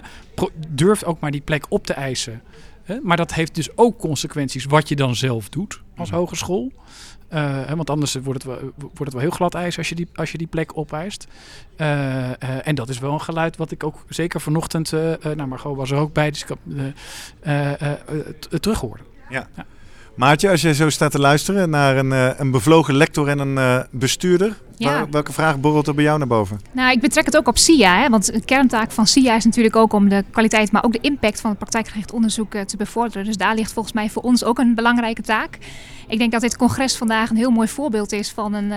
durf 0.69 1.03
ook 1.03 1.21
maar 1.21 1.31
die 1.31 1.41
plek 1.41 1.65
op 1.69 1.87
te 1.87 1.93
eisen. 1.93 2.43
Maar 3.03 3.17
dat 3.17 3.35
heeft 3.35 3.55
dus 3.55 3.77
ook 3.77 3.99
consequenties 3.99 4.65
wat 4.65 4.89
je 4.89 4.97
dan 4.97 5.15
zelf 5.15 5.49
doet 5.49 5.81
als 5.97 6.11
mhm. 6.11 6.19
hogeschool. 6.19 6.73
Uh, 7.33 7.71
want 7.73 7.91
anders 7.91 8.15
wordt 8.15 8.43
het, 8.43 8.53
wel, 8.53 8.73
wordt 8.77 8.99
het 8.99 9.13
wel 9.13 9.23
heel 9.23 9.31
glad 9.31 9.55
ijs 9.55 9.79
als 9.79 9.89
je 9.89 9.95
die, 9.95 10.09
als 10.15 10.33
je 10.33 10.39
die 10.39 10.47
plek 10.47 10.77
opeist. 10.77 11.27
Uh, 11.77 11.87
uh, 11.87 12.33
en 12.67 12.75
dat 12.75 12.89
is 12.89 12.99
wel 12.99 13.13
een 13.13 13.21
geluid 13.21 13.57
wat 13.57 13.71
ik 13.71 13.85
ook 13.85 14.05
zeker 14.09 14.41
vanochtend, 14.41 14.93
nou 15.23 15.47
Margot 15.47 15.77
was 15.77 15.91
er 15.91 15.99
ook 15.99 16.13
bij, 16.13 16.31
dus 16.31 16.43
ik 16.43 16.49
heb. 16.49 16.59
Ja. 19.29 19.49
ja. 19.57 19.67
Maartje, 20.21 20.51
als 20.51 20.63
jij 20.63 20.75
zo 20.75 20.91
staat 20.91 21.11
te 21.11 21.19
luisteren 21.19 21.71
naar 21.71 21.97
een, 21.97 22.11
een 22.41 22.51
bevlogen 22.51 22.95
lector 22.95 23.29
en 23.29 23.39
een 23.39 23.87
bestuurder, 23.91 24.59
ja. 24.77 25.07
welke 25.11 25.33
vraag 25.33 25.61
borrelt 25.61 25.87
er 25.87 25.95
bij 25.95 26.05
jou 26.05 26.19
naar 26.19 26.27
boven? 26.27 26.61
Nou, 26.73 26.93
ik 26.93 27.01
betrek 27.01 27.25
het 27.25 27.37
ook 27.37 27.49
op 27.49 27.59
SIA. 27.59 28.01
Hè, 28.01 28.09
want 28.09 28.33
de 28.33 28.45
kerntaak 28.45 28.91
van 28.91 29.07
SIA 29.07 29.37
is 29.37 29.45
natuurlijk 29.45 29.77
ook 29.77 29.93
om 29.93 30.09
de 30.09 30.25
kwaliteit, 30.31 30.73
maar 30.73 30.85
ook 30.85 30.93
de 30.93 31.01
impact 31.01 31.41
van 31.41 31.51
het 31.51 31.59
praktijkgericht 31.59 32.13
onderzoek 32.13 32.55
te 32.55 32.77
bevorderen. 32.77 33.25
Dus 33.25 33.37
daar 33.37 33.55
ligt 33.55 33.73
volgens 33.73 33.95
mij 33.95 34.11
voor 34.11 34.23
ons 34.23 34.45
ook 34.45 34.59
een 34.59 34.75
belangrijke 34.75 35.23
taak. 35.23 35.59
Ik 36.09 36.19
denk 36.19 36.33
dat 36.33 36.41
dit 36.41 36.57
congres 36.57 36.97
vandaag 36.97 37.31
een 37.31 37.37
heel 37.37 37.51
mooi 37.51 37.69
voorbeeld 37.69 38.13
is 38.13 38.31
van 38.31 38.55
een, 38.55 38.73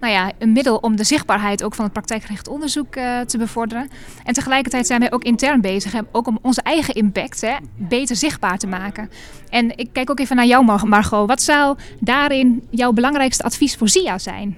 nou 0.00 0.12
ja, 0.12 0.32
een 0.38 0.52
middel 0.52 0.76
om 0.76 0.96
de 0.96 1.04
zichtbaarheid 1.04 1.62
ook 1.62 1.74
van 1.74 1.84
het 1.84 1.92
praktijkgericht 1.92 2.48
onderzoek 2.48 2.96
uh, 2.96 3.20
te 3.20 3.38
bevorderen. 3.38 3.90
En 4.24 4.34
tegelijkertijd 4.34 4.86
zijn 4.86 5.00
wij 5.00 5.12
ook 5.12 5.24
intern 5.24 5.60
bezig, 5.60 5.92
hè, 5.92 6.00
ook 6.12 6.26
om 6.26 6.38
onze 6.42 6.62
eigen 6.62 6.94
impact 6.94 7.40
hè, 7.40 7.56
beter 7.76 8.16
zichtbaar 8.16 8.58
te 8.58 8.66
maken. 8.66 9.10
En 9.48 9.78
ik 9.78 9.88
kijk 9.92 10.10
ook 10.10 10.20
even 10.20 10.36
naar 10.36 10.46
jou, 10.46 10.64
Margot. 10.84 11.28
Wat 11.28 11.42
zou 11.42 11.76
daarin 12.00 12.66
jouw 12.70 12.92
belangrijkste 12.92 13.42
advies 13.42 13.76
voor 13.76 13.88
SIA 13.88 14.18
zijn? 14.18 14.56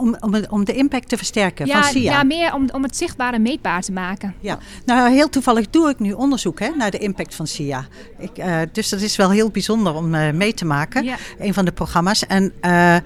om, 0.00 0.16
om, 0.20 0.34
om 0.50 0.64
de 0.64 0.74
impact 0.74 1.08
te 1.08 1.16
versterken 1.16 1.66
ja, 1.66 1.82
van 1.82 1.90
SIA? 1.90 2.12
Ja, 2.12 2.22
meer 2.22 2.54
om, 2.54 2.68
om 2.72 2.82
het 2.82 2.96
zichtbaar 2.96 3.32
en 3.34 3.42
meetbaar 3.42 3.82
te 3.82 3.92
maken. 3.92 4.34
Ja, 4.40 4.58
nou 4.84 5.10
heel 5.10 5.28
toevallig 5.28 5.70
doe 5.70 5.90
ik 5.90 5.98
nu 5.98 6.12
onderzoek 6.12 6.58
hè, 6.58 6.68
naar 6.68 6.90
de 6.90 6.98
impact 6.98 7.34
van 7.34 7.46
SIA. 7.46 7.86
Ik, 8.18 8.38
uh, 8.38 8.58
dus 8.72 8.88
dat 8.88 9.00
is 9.00 9.16
wel 9.16 9.30
heel 9.30 9.50
bijzonder 9.50 9.94
om 9.94 10.14
uh, 10.14 10.30
mee 10.30 10.54
te 10.54 10.64
maken. 10.64 11.04
Ja. 11.04 11.16
Een 11.38 11.54
van 11.54 11.64
de 11.64 11.72
programma's. 11.72 12.26
En 12.26 12.52
uh, 12.62 12.96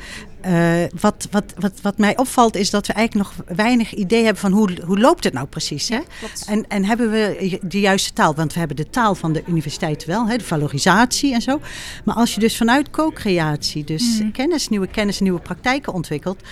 uh, 0.46 0.84
wat, 1.00 1.28
wat, 1.30 1.54
wat, 1.58 1.80
wat 1.82 1.98
mij 1.98 2.16
opvalt 2.16 2.56
is 2.56 2.70
dat 2.70 2.86
we 2.86 2.92
eigenlijk 2.92 3.28
nog 3.28 3.56
weinig 3.56 3.94
idee 3.94 4.24
hebben 4.24 4.40
van 4.40 4.52
hoe, 4.52 4.70
hoe 4.86 4.98
loopt 4.98 5.24
het 5.24 5.32
nou 5.32 5.46
precies. 5.46 5.88
Hè? 5.88 6.00
en, 6.46 6.68
en 6.68 6.84
hebben 6.84 7.10
we 7.10 7.58
de 7.62 7.80
juiste 7.80 8.12
taal? 8.12 8.34
Want 8.34 8.52
we 8.52 8.58
hebben 8.58 8.76
de 8.76 8.90
taal 8.90 9.14
van 9.14 9.32
de 9.32 9.42
universiteit 9.46 10.04
wel, 10.04 10.26
hè, 10.26 10.36
de 10.36 10.44
valorisatie 10.44 11.34
en 11.34 11.42
zo. 11.42 11.60
Maar 12.04 12.14
als 12.14 12.34
je 12.34 12.40
dus 12.40 12.56
vanuit 12.56 12.90
co-creatie, 12.90 13.84
dus 13.84 14.18
mm. 14.20 14.32
kennis, 14.32 14.68
nieuwe 14.68 14.86
kennis, 14.86 15.20
nieuwe 15.20 15.40
praktijken 15.40 15.92
ontwikkelt. 15.92 16.42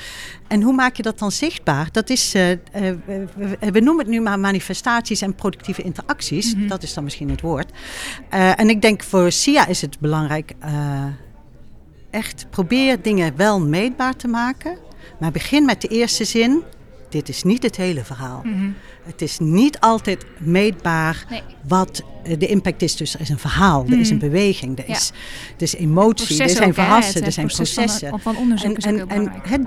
En 0.49 0.63
hoe 0.63 0.75
maak 0.75 0.97
je 0.97 1.03
dat 1.03 1.19
dan 1.19 1.33
zichtbaar? 1.33 1.89
Dat 1.93 2.11
is, 2.11 2.35
uh, 2.35 2.51
uh, 2.51 2.57
we, 2.75 3.27
we, 3.73 3.81
noemen 3.81 4.05
het 4.05 4.15
nu 4.15 4.21
maar 4.21 4.39
manifestaties 4.39 5.21
en 5.21 5.35
productieve 5.35 5.83
interacties. 5.83 6.55
Mm 6.55 6.61
-hmm. 6.61 6.69
Dat 6.69 6.83
is 6.83 6.95
dan 6.95 7.05
misschien 7.05 7.31
het 7.31 7.41
woord. 7.41 7.71
en 8.29 8.69
ik 8.69 8.83
denk 8.83 9.03
voor 9.03 9.33
SIA 9.33 9.67
is 9.67 9.81
het 9.81 9.99
belangrijk 9.99 10.55
echt 12.13 12.47
probeer 12.51 13.03
dingen 13.03 13.37
wel 13.37 13.61
meetbaar 13.61 14.17
te 14.17 14.29
maken. 14.29 14.79
Maar 15.21 15.31
begin 15.33 15.65
met 15.65 15.81
de 15.81 15.89
eerste 15.89 16.25
zin. 16.25 16.63
dit 17.09 17.29
is 17.29 17.43
niet 17.43 17.63
het 17.63 17.77
hele 17.77 18.05
verhaal. 18.05 18.41
Mhm. 18.45 18.71
Het 19.03 19.23
is 19.23 19.39
niet 19.39 19.81
altijd 19.81 20.25
meetbaar 20.39 21.25
Nee. 21.31 21.43
wat 21.69 22.03
eh, 22.25 22.39
de 22.39 22.47
impact 22.47 22.83
is. 22.83 22.97
Dus 22.97 23.15
er 23.15 23.21
is 23.21 23.29
een 23.29 23.39
verhaal, 23.39 23.85
er 23.91 23.99
is 23.99 24.11
een 24.11 24.17
Mhm. 24.17 24.27
beweging, 24.27 24.79
er 24.79 24.85
Ja. 24.89 24.95
is, 24.95 25.13
er 25.57 25.63
is 25.63 25.75
emotie, 25.75 26.43
er 26.43 26.49
zijn 26.51 26.75
verrassen, 26.75 27.23
er 27.25 27.33
zijn 27.33 27.51
van- 27.51 27.57
processen. 27.57 28.21
Van, 28.21 28.37
onderzoek 28.37 28.77
En, 28.79 29.09
en, 29.09 29.33
het, 29.43 29.61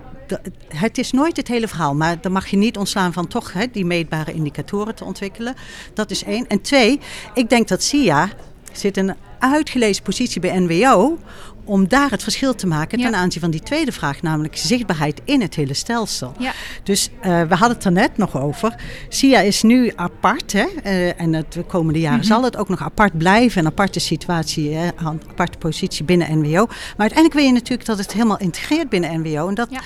het 0.68 0.98
is 0.98 1.12
nooit 1.12 1.38
het 1.38 1.48
hele 1.48 1.68
verhaal, 1.68 1.96
maar 1.96 2.22
dan 2.22 2.32
mag 2.32 2.48
je 2.48 2.58
niet 2.58 2.78
ontslaan 2.78 3.14
van 3.14 3.28
toch 3.28 3.54
hè, 3.54 3.66
die 3.72 3.86
meetbare 3.86 4.34
indicatoren 4.34 4.96
te 4.96 5.04
ontwikkelen. 5.04 5.56
Dat 5.94 6.12
is 6.12 6.24
één. 6.24 6.48
En 6.48 6.62
twee, 6.62 7.00
ik 7.34 7.50
denk 7.50 7.68
dat 7.68 7.84
SIA 7.84 8.30
zit 8.72 8.98
in 8.98 9.10
een 9.10 9.16
uitgelezen 9.40 10.04
positie 10.04 10.42
bij 10.42 10.60
NWO 10.60 11.18
om 11.66 11.88
daar 11.88 12.10
het 12.12 12.24
verschil 12.24 12.56
te 12.56 12.68
maken 12.68 13.00
Ja. 13.00 13.06
ten 13.10 13.16
aanzien 13.20 13.42
van 13.42 13.52
die 13.52 13.60
tweede 13.64 13.92
vraag, 13.92 14.22
namelijk 14.22 14.58
zichtbaarheid 14.58 15.22
in 15.24 15.42
het 15.42 15.56
hele 15.56 15.74
stelsel. 15.74 16.34
Ja. 16.40 16.52
Dus 16.84 17.10
eh, 17.22 17.42
we 17.42 17.56
hadden 17.56 17.78
het 17.78 17.86
er 17.86 17.92
net 17.92 18.18
nog 18.18 18.38
over. 18.42 18.76
SIA 19.10 19.40
is 19.40 19.62
nu 19.62 19.92
apart 19.96 20.52
hè, 20.54 20.66
eh, 20.84 21.22
en 21.22 21.34
het 21.34 21.54
de 21.54 21.64
komende 21.64 22.00
jaren 22.00 22.18
Mhm. 22.20 22.28
zal 22.28 22.44
het 22.44 22.58
ook 22.58 22.70
nog 22.70 22.82
apart 22.82 23.18
blijven. 23.18 23.62
Een 23.62 23.68
aparte 23.68 24.00
situatie, 24.00 24.74
hè, 24.74 24.88
een 24.96 25.22
aparte 25.30 25.58
positie 25.58 26.06
binnen 26.06 26.40
NWO. 26.40 26.66
Maar 26.66 26.96
uiteindelijk 26.98 27.34
wil 27.34 27.46
je 27.46 27.52
natuurlijk 27.52 27.86
dat 27.86 27.98
het 27.98 28.14
helemaal 28.14 28.38
integreert 28.40 28.90
binnen 28.90 29.22
NWO. 29.22 29.48
En 29.48 29.54
dat 29.56 29.68
Ja. 29.72 29.80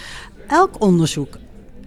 elk 0.48 0.81
onderzoek 0.83 1.38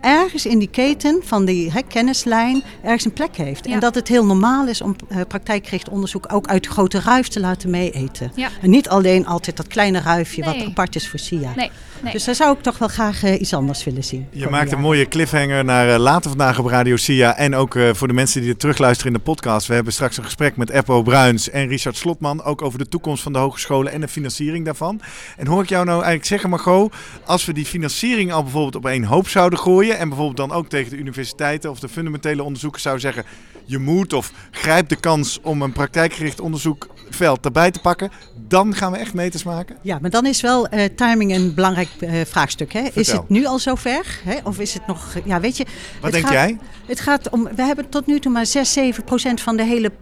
ergens 0.03 0.47
in 0.47 0.59
die 0.59 0.69
keten 0.69 1.21
van 1.25 1.45
die 1.45 1.73
hè, 1.73 1.81
kennislijn 1.89 2.63
ergens 2.83 3.05
een 3.05 3.13
plek 3.13 3.37
heeft. 3.37 3.67
Ja. 3.67 3.73
En 3.73 3.81
dat 3.81 3.95
het 3.95 4.09
heel 4.09 4.27
normaal 4.27 4.67
is 4.67 4.81
om 4.81 4.97
eh, 5.09 5.21
praktijkgericht 5.29 5.89
onderzoek 5.89 6.33
ook 6.33 6.47
uit 6.47 6.63
de 6.63 6.71
grote 6.71 7.01
ruif 7.01 7.29
te 7.29 7.41
laten 7.41 7.71
meeeten. 7.71 8.33
Ja. 8.35 8.49
En 8.63 8.71
niet 8.71 8.89
alleen 8.89 9.27
altijd 9.27 9.57
dat 9.57 9.67
kleine 9.67 10.01
ruifje 10.01 10.45
wat 10.45 10.65
apart 10.65 10.95
is 10.95 11.09
voor 11.09 11.19
SIA. 11.19 11.53
Nee, 11.57 11.71
nee. 12.01 12.13
Dus 12.13 12.25
daar 12.25 12.35
zou 12.35 12.57
ik 12.57 12.63
toch 12.63 12.79
wel 12.79 12.89
graag 12.89 13.23
eh, 13.23 13.41
iets 13.41 13.55
anders 13.55 13.85
willen 13.85 14.05
zien. 14.05 14.27
Je 14.31 14.49
maakt 14.49 14.73
een 14.73 14.81
mooie 14.81 15.09
cliffhanger 15.09 15.65
naar 15.65 15.95
eh, 15.95 15.99
later 15.99 16.29
vandaag 16.31 16.59
op 16.59 16.67
Radio 16.67 16.97
Sia. 16.97 17.37
En 17.37 17.55
ook 17.55 17.77
eh, 17.77 17.91
voor 17.93 18.09
de 18.09 18.15
mensen 18.15 18.41
die 18.41 18.51
het 18.51 18.59
terugluisteren 18.59 19.13
in 19.13 19.19
de 19.19 19.25
podcast. 19.25 19.67
We 19.67 19.75
hebben 19.75 19.93
straks 19.93 20.17
een 20.17 20.25
gesprek 20.25 20.57
met 20.57 20.71
Eppo 20.71 21.03
Bruins 21.03 21.51
en 21.51 21.69
Richard 21.69 21.97
Slotman. 21.97 22.43
Ook 22.43 22.63
over 22.63 22.79
de 22.79 22.89
toekomst 22.89 23.23
van 23.23 23.33
de 23.33 23.39
hogescholen 23.39 23.93
en 23.93 24.01
de 24.01 24.09
financiering 24.09 24.65
daarvan. 24.65 25.01
En 25.37 25.47
hoor 25.47 25.63
ik 25.63 25.69
jou 25.69 25.85
nou 25.85 25.97
eigenlijk 25.97 26.27
zeggen, 26.27 26.51
Margot. 26.51 26.95
Als 27.25 27.45
we 27.45 27.53
die 27.53 27.67
financiering 27.67 28.33
al 28.33 28.43
bijvoorbeeld 28.43 28.77
op 28.77 28.87
één 28.87 29.05
hoop 29.05 29.29
zouden 29.29 29.59
gooien. 29.59 29.92
En 29.99 30.09
bijvoorbeeld 30.09 30.49
dan 30.49 30.53
ook 30.53 30.69
tegen 30.69 30.91
de 30.91 30.97
universiteiten 30.97 31.71
of 31.71 31.81
de 31.81 31.89
fundamentele 31.89 32.43
onderzoekers 32.43 32.83
zouden 32.83 33.03
zeggen. 33.03 33.25
Je 33.65 33.79
moet 33.79 34.13
of 34.13 34.33
grijp 34.51 34.89
de 34.89 34.97
kans 34.97 35.39
om 35.43 35.63
een 35.63 35.73
praktijkgericht 35.73 36.41
onderzoekveld 36.41 37.45
erbij 37.45 37.71
te 37.71 37.81
pakken. 37.81 38.11
Dan 38.49 38.75
gaan 38.75 38.93
we 38.93 38.99
echt 38.99 39.15
meters 39.15 39.43
maken. 39.43 39.77
Ja, 39.83 39.99
maar 40.01 40.11
dan 40.11 40.27
is 40.27 40.41
wel 40.41 40.69
eh, 40.69 40.85
timing 40.97 41.35
een 41.35 41.55
belangrijk 41.55 41.89
eh, 42.01 42.21
vraagstuk. 42.27 42.73
Hè? 42.73 42.89
Is 42.95 43.13
het 43.13 43.29
nu 43.29 43.47
al 43.47 43.59
zover? 43.59 44.21
Hè? 44.25 44.37
Of 44.45 44.59
is 44.59 44.75
het 44.75 44.87
nog... 44.87 45.15
Ja, 45.25 45.41
weet 45.41 45.57
je... 45.57 45.67
Wat 46.01 46.13
denk 46.13 46.25
gaat- 46.25 46.33
jij? 46.33 46.59
Het 46.87 47.01
gaat 47.01 47.31
om... 47.31 47.49
We 47.55 47.63
hebben 47.63 47.89
tot 47.89 48.07
nu 48.07 48.21
toe 48.21 48.33
maar 48.33 48.47
6, 48.47 48.73
7 48.73 49.05
procent 49.05 49.41
van 49.41 49.57
de 49.57 49.65
hele 49.65 49.93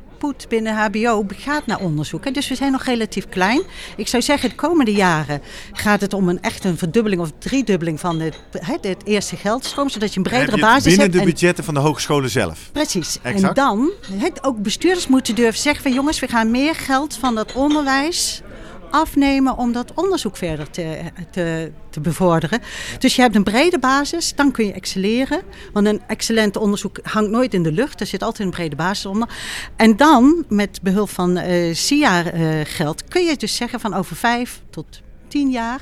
binnen 0.48 0.74
HBO 0.74 1.24
gaat 1.36 1.66
naar 1.66 1.78
onderzoek. 1.78 2.34
Dus 2.34 2.48
we 2.48 2.54
zijn 2.54 2.72
nog 2.72 2.82
relatief 2.84 3.28
klein. 3.28 3.62
Ik 3.96 4.08
zou 4.08 4.22
zeggen, 4.22 4.48
de 4.48 4.54
komende 4.54 4.92
jaren 4.92 5.42
gaat 5.72 6.00
het 6.00 6.14
om 6.14 6.28
een 6.28 6.42
echt 6.42 6.64
een 6.64 6.78
verdubbeling 6.78 7.20
of 7.20 7.30
driedubbeling 7.38 8.00
van 8.00 8.20
het, 8.20 8.34
het 8.80 9.04
eerste 9.04 9.36
geldstroom. 9.36 9.88
Zodat 9.88 10.10
je 10.12 10.16
een 10.16 10.22
bredere 10.22 10.56
je 10.56 10.62
basis 10.62 10.82
binnen 10.84 11.00
hebt. 11.00 11.12
de 11.12 11.18
en- 11.18 11.24
budgetten 11.24 11.64
van 11.64 11.74
de 11.74 11.80
hogescholen 11.80 12.30
zelf. 12.30 12.70
Precies. 12.72 13.18
Exact. 13.22 13.58
En 13.58 13.64
dan 13.64 13.90
het, 14.12 14.44
ook 14.44 14.62
bestuurders 14.62 15.06
moeten 15.06 15.34
durven 15.34 15.60
zeggen 15.60 15.82
van 15.82 15.92
jongens, 15.92 16.20
we 16.20 16.28
gaan 16.28 16.50
meer 16.50 16.74
geld 16.74 17.14
van 17.14 17.34
dat 17.34 17.52
onderwijs 17.52 18.42
afnemen 18.90 19.56
om 19.56 19.72
dat 19.72 19.94
onderzoek 19.94 20.36
verder 20.36 20.70
te, 20.70 21.00
te, 21.30 21.72
te 21.90 22.00
bevorderen. 22.00 22.60
Dus 22.98 23.16
je 23.16 23.22
hebt 23.22 23.36
een 23.36 23.44
brede 23.44 23.78
basis, 23.78 24.34
dan 24.34 24.52
kun 24.52 24.66
je 24.66 24.72
excelleren. 24.72 25.42
Want 25.72 25.86
een 25.86 26.00
excellent 26.06 26.56
onderzoek 26.56 26.98
hangt 27.02 27.30
nooit 27.30 27.54
in 27.54 27.62
de 27.62 27.72
lucht. 27.72 28.00
Er 28.00 28.06
zit 28.06 28.22
altijd 28.22 28.48
een 28.48 28.54
brede 28.54 28.76
basis 28.76 29.06
onder. 29.06 29.28
En 29.76 29.96
dan, 29.96 30.44
met 30.48 30.78
behulp 30.82 31.10
van 31.10 31.36
eh 31.36 31.74
SIA-geld, 31.74 33.04
kun 33.08 33.24
je 33.24 33.36
dus 33.36 33.56
zeggen 33.56 33.80
van 33.80 33.94
over 33.94 34.16
vijf 34.16 34.62
tot 34.70 35.00
tien 35.28 35.50
jaar... 35.50 35.80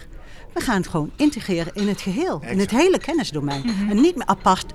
we 0.55 0.61
gaan 0.61 0.77
het 0.77 0.89
gewoon 0.89 1.11
integreren 1.17 1.75
in 1.75 1.89
het 1.89 2.01
geheel. 2.01 2.43
In 2.47 2.59
het 2.59 2.71
hele 2.71 2.99
kennisdomein. 2.99 3.65
En 3.91 4.01
niet 4.01 4.17
meer 4.17 4.27
apart 4.27 4.73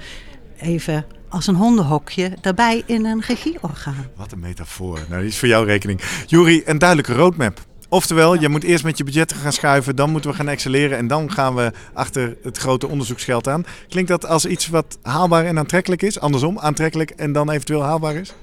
even 0.58 1.06
als 1.30 1.48
een 1.48 1.56
hondenhokje 1.56 2.32
daarbij 2.42 2.84
in 2.86 3.06
een 3.06 3.22
regieorgaan. 3.28 4.08
Wat 4.16 4.32
een 4.32 4.40
metafoor. 4.40 5.00
Nou, 5.10 5.22
die 5.22 5.30
is 5.30 5.38
voor 5.38 5.48
jouw 5.48 5.64
rekening. 5.64 6.02
Jury, 6.26 6.62
een 6.66 6.78
duidelijke 6.78 7.14
roadmap. 7.14 7.66
Oftewel, 7.94 8.40
je 8.40 8.50
moet 8.50 8.64
eerst 8.64 8.84
met 8.84 8.98
je 8.98 9.04
budgetten 9.04 9.38
gaan 9.38 9.54
schuiven, 9.54 9.96
dan 9.96 10.10
moeten 10.10 10.30
we 10.30 10.36
gaan 10.36 10.48
excelleren 10.48 10.98
en 10.98 11.08
dan 11.08 11.32
gaan 11.32 11.56
we 11.56 11.72
achter 11.94 12.38
het 12.44 12.58
grote 12.58 12.88
onderzoeksgeld 12.88 13.48
aan. 13.48 13.66
Klinkt 13.90 14.10
dat 14.10 14.26
als 14.26 14.46
iets 14.46 14.68
wat 14.68 14.98
haalbaar 15.02 15.46
en 15.46 15.58
aantrekkelijk 15.58 16.02
is? 16.02 16.20
Andersom, 16.20 16.60
aantrekkelijk 16.60 17.10
en 17.10 17.32
dan 17.32 17.50
eventueel 17.50 17.84
haalbaar 17.84 18.16
is? 18.16 18.34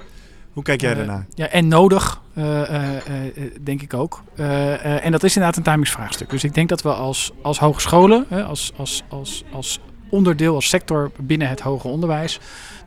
Hoe 0.53 0.63
kijk 0.63 0.81
jij 0.81 0.91
Eh, 0.91 0.97
daarnaar? 0.97 1.27
Ja, 1.35 1.49
en 1.49 1.69
nodig, 1.69 2.21
eh, 2.35 2.97
eh, 2.97 3.33
denk 3.61 3.83
ik 3.83 3.95
ook. 3.95 4.23
En 4.37 5.13
dat 5.13 5.23
is 5.23 5.35
inderdaad 5.37 5.57
een 5.57 5.73
timingsvraagstuk. 5.73 6.31
Dus 6.31 6.45
ik 6.45 6.55
denk 6.55 6.69
dat 6.69 6.83
we 6.83 6.93
als, 6.93 7.33
als 7.43 7.59
hogescholen, 7.59 8.27
als, 8.47 8.73
als, 8.77 9.03
als, 9.09 9.45
als 9.53 9.81
onderdeel, 10.11 10.55
als 10.55 10.69
sector 10.69 11.11
binnen 11.17 11.49
het 11.49 11.61
hoger 11.61 11.91
onderwijs, 11.91 12.41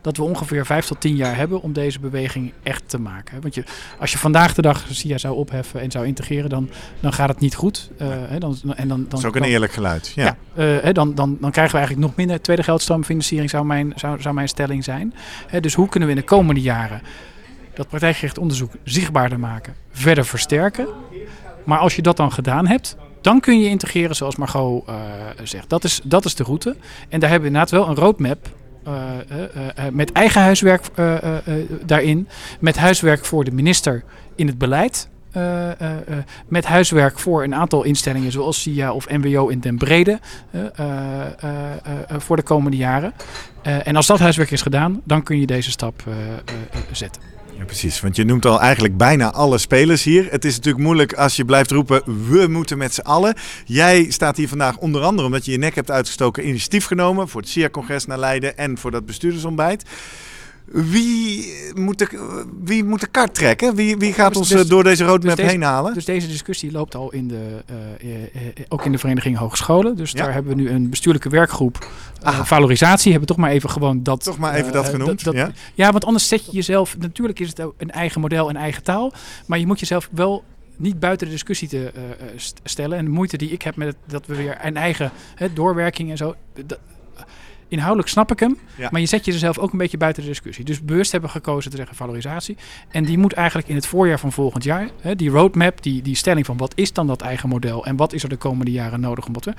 dat 0.03 0.17
we 0.17 0.23
ongeveer 0.23 0.65
vijf 0.65 0.85
tot 0.85 1.01
tien 1.01 1.15
jaar 1.15 1.35
hebben 1.35 1.61
om 1.61 1.73
deze 1.73 1.99
beweging 1.99 2.53
echt 2.63 2.83
te 2.89 2.99
maken. 2.99 3.41
Want 3.41 3.55
je, 3.55 3.63
als 3.99 4.11
je 4.11 4.17
vandaag 4.17 4.53
de 4.53 4.61
dag 4.61 4.85
SIA 4.89 5.17
zou 5.17 5.35
opheffen 5.35 5.81
en 5.81 5.91
zou 5.91 6.05
integreren, 6.05 6.49
dan, 6.49 6.69
dan 6.99 7.13
gaat 7.13 7.29
het 7.29 7.39
niet 7.39 7.55
goed. 7.55 7.89
Hè, 7.97 8.39
dan, 8.39 8.57
en 8.75 8.87
dan, 8.87 8.87
dan, 8.87 9.05
Dat 9.09 9.19
is 9.19 9.25
ook 9.25 9.35
een 9.35 9.43
eerlijk 9.43 9.71
geluid. 9.71 10.11
Ja. 10.15 10.37
ja, 10.55 10.79
eh, 10.79 10.93
dan, 10.93 11.15
dan, 11.15 11.37
dan 11.41 11.51
krijgen 11.51 11.73
we 11.73 11.77
eigenlijk 11.77 12.07
nog 12.07 12.15
minder 12.15 12.41
tweede 12.41 12.63
geldstroomfinanciering, 12.63 13.49
zou 13.49 13.65
mijn, 13.65 13.93
zou, 13.95 14.21
zou 14.21 14.35
mijn 14.35 14.49
stelling 14.49 14.83
zijn. 14.83 15.13
Hè, 15.47 15.59
dus 15.59 15.73
hoe 15.73 15.89
kunnen 15.89 16.09
we 16.09 16.15
in 16.15 16.21
de 16.21 16.27
komende 16.27 16.61
jaren 16.61 17.01
dat 17.73 17.87
praktijkgericht 17.87 18.37
onderzoek 18.37 18.71
zichtbaarder 18.83 19.39
maken, 19.39 19.73
verder 19.91 20.25
versterken? 20.25 20.87
Maar 21.63 21.79
als 21.79 21.95
je 21.95 22.01
dat 22.01 22.17
dan 22.17 22.31
gedaan 22.31 22.67
hebt, 22.67 22.95
dan 23.21 23.39
kun 23.39 23.59
je 23.59 23.69
integreren 23.69 24.15
zoals 24.15 24.35
Margot 24.35 24.87
eh, 24.87 24.95
zegt. 25.43 25.69
Dat 25.69 25.83
is, 25.83 26.01
dat 26.03 26.25
is 26.25 26.35
de 26.35 26.43
route. 26.43 26.75
En 27.09 27.19
daar 27.19 27.29
hebben 27.29 27.51
we 27.51 27.55
inderdaad 27.55 27.71
wel 27.71 27.89
een 27.89 28.03
roadmap 28.03 28.49
met 29.91 30.11
eigen 30.11 30.41
huiswerk 30.41 30.81
eh, 30.95 31.15
eh, 31.23 31.35
eh, 31.47 31.53
daarin. 31.85 32.27
Met 32.59 32.77
huiswerk 32.77 33.25
voor 33.25 33.43
de 33.43 33.51
minister 33.51 34.03
in 34.35 34.47
het 34.47 34.57
beleid. 34.57 35.07
eh, 35.31 35.69
eh, 35.71 35.75
eh, 35.81 36.17
met 36.47 36.65
huiswerk 36.65 37.19
voor 37.19 37.43
een 37.43 37.55
aantal 37.55 37.83
instellingen 37.83 38.31
zoals 38.31 38.61
SIA 38.61 38.93
of 38.93 39.09
MWO 39.09 39.47
in 39.47 39.59
den 39.59 39.77
brede 39.77 40.19
eh, 40.51 40.61
eh, 40.61 41.21
eh, 41.39 41.51
eh, 42.07 42.19
voor 42.19 42.35
de 42.35 42.41
komende 42.41 42.77
jaren. 42.77 43.13
Eh, 43.61 43.87
en 43.87 43.95
als 43.95 44.07
dat 44.07 44.19
huiswerk 44.19 44.51
is 44.51 44.61
gedaan, 44.61 45.01
dan 45.03 45.23
kun 45.23 45.39
je 45.39 45.45
deze 45.45 45.71
stap 45.71 46.03
eh, 46.07 46.13
eh, 46.13 46.19
eh, 46.71 46.79
zetten. 46.91 47.21
Ja, 47.57 47.65
precies. 47.65 48.01
Want 48.01 48.15
je 48.15 48.23
noemt 48.23 48.45
al 48.45 48.59
eigenlijk 48.59 48.97
bijna 48.97 49.31
alle 49.31 49.57
spelers 49.57 50.03
hier. 50.03 50.27
Het 50.31 50.45
is 50.45 50.55
natuurlijk 50.55 50.83
moeilijk 50.83 51.13
als 51.13 51.35
je 51.35 51.45
blijft 51.45 51.71
roepen, 51.71 52.27
we 52.29 52.47
moeten 52.47 52.77
met 52.77 52.93
z'n 52.93 53.01
allen. 53.01 53.35
Jij 53.65 54.11
staat 54.11 54.37
hier 54.37 54.47
vandaag 54.47 54.77
onder 54.77 55.01
andere 55.01 55.27
omdat 55.27 55.45
je 55.45 55.51
je 55.51 55.57
nek 55.57 55.75
hebt 55.75 55.91
uitgestoken, 55.91 56.47
initiatief 56.47 56.85
genomen 56.85 57.27
voor 57.27 57.41
het 57.41 57.49
SIA-congres 57.49 58.05
naar 58.05 58.19
Leiden 58.19 58.57
en 58.57 58.77
voor 58.77 58.91
dat 58.91 59.05
bestuurdersontbijt. 59.05 59.83
Wie 60.65 61.53
moet 61.75 61.97
de, 61.99 62.43
wie 62.63 62.83
moet 62.83 62.99
de 62.99 63.07
kart 63.07 63.33
trekken? 63.35 63.75
Wie, 63.75 63.97
wie 63.97 64.13
gaat 64.13 64.27
Dus- 64.29 64.37
ons 64.37 64.49
dus- 64.49 64.63
eh, 64.63 64.69
door 64.69 64.83
deze 64.83 65.03
roadmap 65.03 65.35
dus 65.35 65.35
deze- 65.35 65.49
heen 65.49 65.61
halen? 65.61 65.93
Dus 65.93 66.05
deze 66.05 66.27
discussie 66.27 66.71
loopt 66.71 66.95
al 66.95 67.11
in 67.11 67.27
de, 67.27 67.63
eh, 67.65 68.23
eh, 68.23 68.51
ook 68.69 68.85
in 68.85 68.91
de 68.91 68.97
Vereniging 68.97 69.37
Hogescholen. 69.37 69.95
Dus 69.95 70.11
Ja. 70.11 70.23
daar 70.23 70.33
hebben 70.33 70.55
we 70.55 70.61
nu 70.61 70.69
een 70.69 70.89
bestuurlijke 70.89 71.29
werkgroep. 71.29 71.87
Aha. 72.21 72.45
valorisatie 72.45 73.11
hebben 73.11 73.27
we 73.29 73.33
toch 73.35 73.43
maar 73.43 73.53
even 73.53 73.69
gewoon 73.69 74.03
dat. 74.03 74.23
Toch 74.23 74.37
maar 74.37 74.53
even 74.55 74.71
dat 74.71 74.89
genoemd, 74.89 75.21
ja. 75.31 75.51
ja, 75.73 75.91
want 75.91 76.05
anders 76.05 76.27
zet 76.27 76.45
je 76.45 76.51
jezelf. 76.51 76.97
Natuurlijk 76.97 77.39
is 77.39 77.47
het 77.47 77.59
een 77.77 77.91
eigen 77.91 78.21
model, 78.21 78.49
een 78.49 78.55
eigen 78.55 78.83
taal. 78.83 79.13
Maar 79.45 79.59
je 79.59 79.67
moet 79.67 79.79
jezelf 79.79 80.09
wel 80.11 80.43
niet 80.77 80.99
buiten 80.99 81.27
de 81.27 81.33
discussie 81.33 81.67
te 81.67 81.91
st- 82.35 82.59
stellen. 82.63 82.97
En 82.97 83.05
de 83.05 83.11
moeite 83.11 83.37
die 83.37 83.49
ik 83.49 83.61
heb 83.61 83.75
met 83.75 83.87
het, 83.87 83.97
dat 84.07 84.25
we 84.25 84.35
weer 84.35 84.57
een 84.61 84.77
eigen 84.77 85.11
hè, 85.35 85.53
doorwerking 85.53 86.09
en 86.11 86.17
zo. 86.17 86.35
Inhoudelijk 87.73 88.09
snap 88.09 88.31
ik 88.31 88.39
hem. 88.39 88.57
Ja. 88.75 88.89
Maar 88.91 89.01
je 89.01 89.07
zet 89.07 89.25
jezelf 89.25 89.57
ook 89.57 89.71
een 89.71 89.77
beetje 89.77 89.97
buiten 89.97 90.23
de 90.23 90.29
discussie. 90.29 90.65
Dus 90.65 90.83
bewust 90.83 91.11
hebben 91.11 91.29
we 91.29 91.35
gekozen 91.35 91.71
te 91.71 91.77
zeggen 91.77 91.95
valorisatie. 91.95 92.57
En 92.91 93.05
die 93.05 93.17
moet 93.17 93.33
eigenlijk 93.33 93.67
in 93.67 93.75
het 93.75 93.87
voorjaar 93.87 94.19
van 94.19 94.31
volgend 94.31 94.63
jaar. 94.63 94.89
Hè, 95.01 95.15
die 95.15 95.29
roadmap, 95.29 95.83
die, 95.83 96.01
die 96.01 96.15
stelling 96.15 96.45
van 96.45 96.57
wat 96.57 96.71
is 96.75 96.93
dan 96.93 97.07
dat 97.07 97.21
eigen 97.21 97.49
model. 97.49 97.85
En 97.85 97.95
wat 97.95 98.13
is 98.13 98.23
er 98.23 98.29
de 98.29 98.37
komende 98.37 98.71
jaren 98.71 98.99
nodig 98.99 99.25
om 99.25 99.33
wat 99.33 99.45
we. 99.45 99.53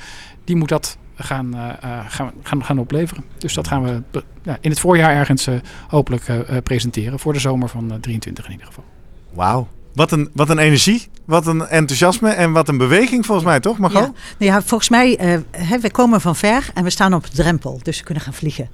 Die 0.45 0.57
moet 0.57 0.69
dat 0.69 0.99
gaan, 1.15 1.55
eh, 1.55 1.69
eh, 1.81 2.05
gaan, 2.09 2.33
gaan, 2.43 2.65
gaan 2.65 2.79
opleveren. 2.79 3.25
Dus 3.39 3.55
dat 3.55 3.69
gaan 3.69 3.83
we 3.83 4.03
ja, 4.43 4.59
in 4.61 4.71
het 4.71 4.81
voorjaar 4.81 5.15
ergens 5.15 5.47
eh, 5.47 5.55
hopelijk 5.89 6.25
presenteren. 6.63 7.19
Voor 7.19 7.33
de 7.33 7.39
zomer 7.39 7.69
van 7.69 7.93
eh, 7.93 7.99
23 7.99 8.45
in 8.45 8.51
ieder 8.51 8.67
geval. 8.67 8.85
Wauw. 9.33 9.69
Wat 9.95 10.11
een, 10.13 10.31
wat 10.33 10.49
een 10.49 10.59
energie, 10.59 11.09
wat 11.25 11.47
een 11.47 11.67
enthousiasme 11.67 12.31
en 12.31 12.53
wat 12.53 12.69
een 12.69 12.79
beweging 12.79 13.27
volgens 13.27 13.47
mij, 13.47 13.61
toch 13.61 13.79
Margot? 13.79 14.03
Ja, 14.03 14.13
nou 14.39 14.53
ja, 14.53 14.63
volgens 14.63 14.89
mij, 14.89 15.35
uh, 15.35 15.41
hè, 15.51 15.79
we 15.79 15.91
komen 15.91 16.21
van 16.21 16.37
ver 16.37 16.71
en 16.75 16.85
we 16.85 16.91
staan 16.91 17.15
op 17.15 17.27
drempel, 17.27 17.81
dus 17.83 17.99
we 17.99 18.05
kunnen 18.05 18.23
gaan 18.23 18.35
vliegen. 18.35 18.69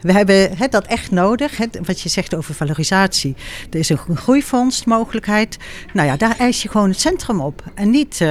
We 0.00 0.12
hebben 0.12 0.70
dat 0.70 0.86
echt 0.86 1.10
nodig, 1.10 1.58
wat 1.84 2.00
je 2.00 2.08
zegt 2.08 2.34
over 2.34 2.54
valorisatie. 2.54 3.36
Er 3.70 3.78
is 3.78 3.88
een 3.88 4.16
groeifonds 4.16 4.84
mogelijkheid. 4.84 5.56
Nou 5.92 6.08
ja, 6.08 6.16
daar 6.16 6.36
eis 6.38 6.62
je 6.62 6.68
gewoon 6.68 6.88
het 6.88 7.00
centrum 7.00 7.40
op. 7.40 7.62
En 7.74 7.90
niet 7.90 8.20
uh, 8.20 8.28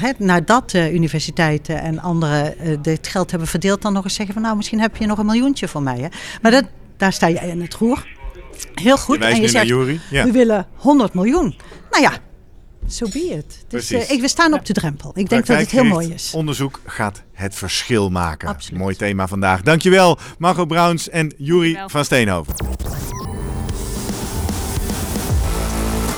hè, 0.00 0.10
nadat 0.18 0.70
de 0.70 0.92
universiteiten 0.92 1.80
en 1.80 2.00
anderen 2.00 2.54
dit 2.82 3.08
geld 3.08 3.30
hebben 3.30 3.48
verdeeld, 3.48 3.82
dan 3.82 3.92
nog 3.92 4.04
eens 4.04 4.14
zeggen 4.14 4.34
van 4.34 4.42
nou, 4.42 4.56
misschien 4.56 4.80
heb 4.80 4.96
je 4.96 5.06
nog 5.06 5.18
een 5.18 5.26
miljoentje 5.26 5.68
voor 5.68 5.82
mij. 5.82 6.10
Maar 6.42 6.50
dat, 6.50 6.64
daar 6.96 7.12
sta 7.12 7.26
je 7.26 7.38
in 7.38 7.60
het 7.60 7.74
roer. 7.74 8.06
Heel 8.74 8.98
goed. 8.98 9.18
Je 9.18 9.24
en 9.24 9.40
je 9.40 9.48
zegt, 9.48 9.68
ja. 10.10 10.24
we 10.24 10.30
willen 10.30 10.66
100 10.74 11.14
miljoen. 11.14 11.56
Nou 11.90 12.02
ja, 12.02 12.12
zo 12.88 13.04
so 13.04 13.10
be 13.12 13.18
it. 13.18 13.64
Dus 13.68 13.92
uh, 13.92 14.10
ik, 14.10 14.20
we 14.20 14.28
staan 14.28 14.52
op 14.52 14.66
de 14.66 14.72
drempel. 14.72 15.12
Ik 15.14 15.28
denk 15.28 15.46
dat 15.46 15.58
het 15.58 15.70
heel 15.70 15.84
mooi 15.84 16.12
is. 16.12 16.32
Onderzoek 16.34 16.80
gaat 16.86 17.22
het 17.32 17.54
verschil 17.54 18.10
maken. 18.10 18.48
Absoluut. 18.48 18.80
Mooi 18.80 18.96
thema 18.96 19.26
vandaag. 19.26 19.62
Dankjewel 19.62 20.18
Margot 20.38 20.68
Browns 20.68 21.08
en 21.08 21.34
Jury 21.36 21.82
van 21.86 22.04
Steenhoven. 22.04 22.54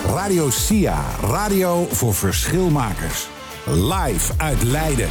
Radio 0.07 0.51
SIA. 0.51 1.05
Radio 1.23 1.87
voor 1.91 2.15
verschilmakers. 2.15 3.27
Live 3.67 4.33
uit 4.37 4.63
Leiden. 4.63 5.09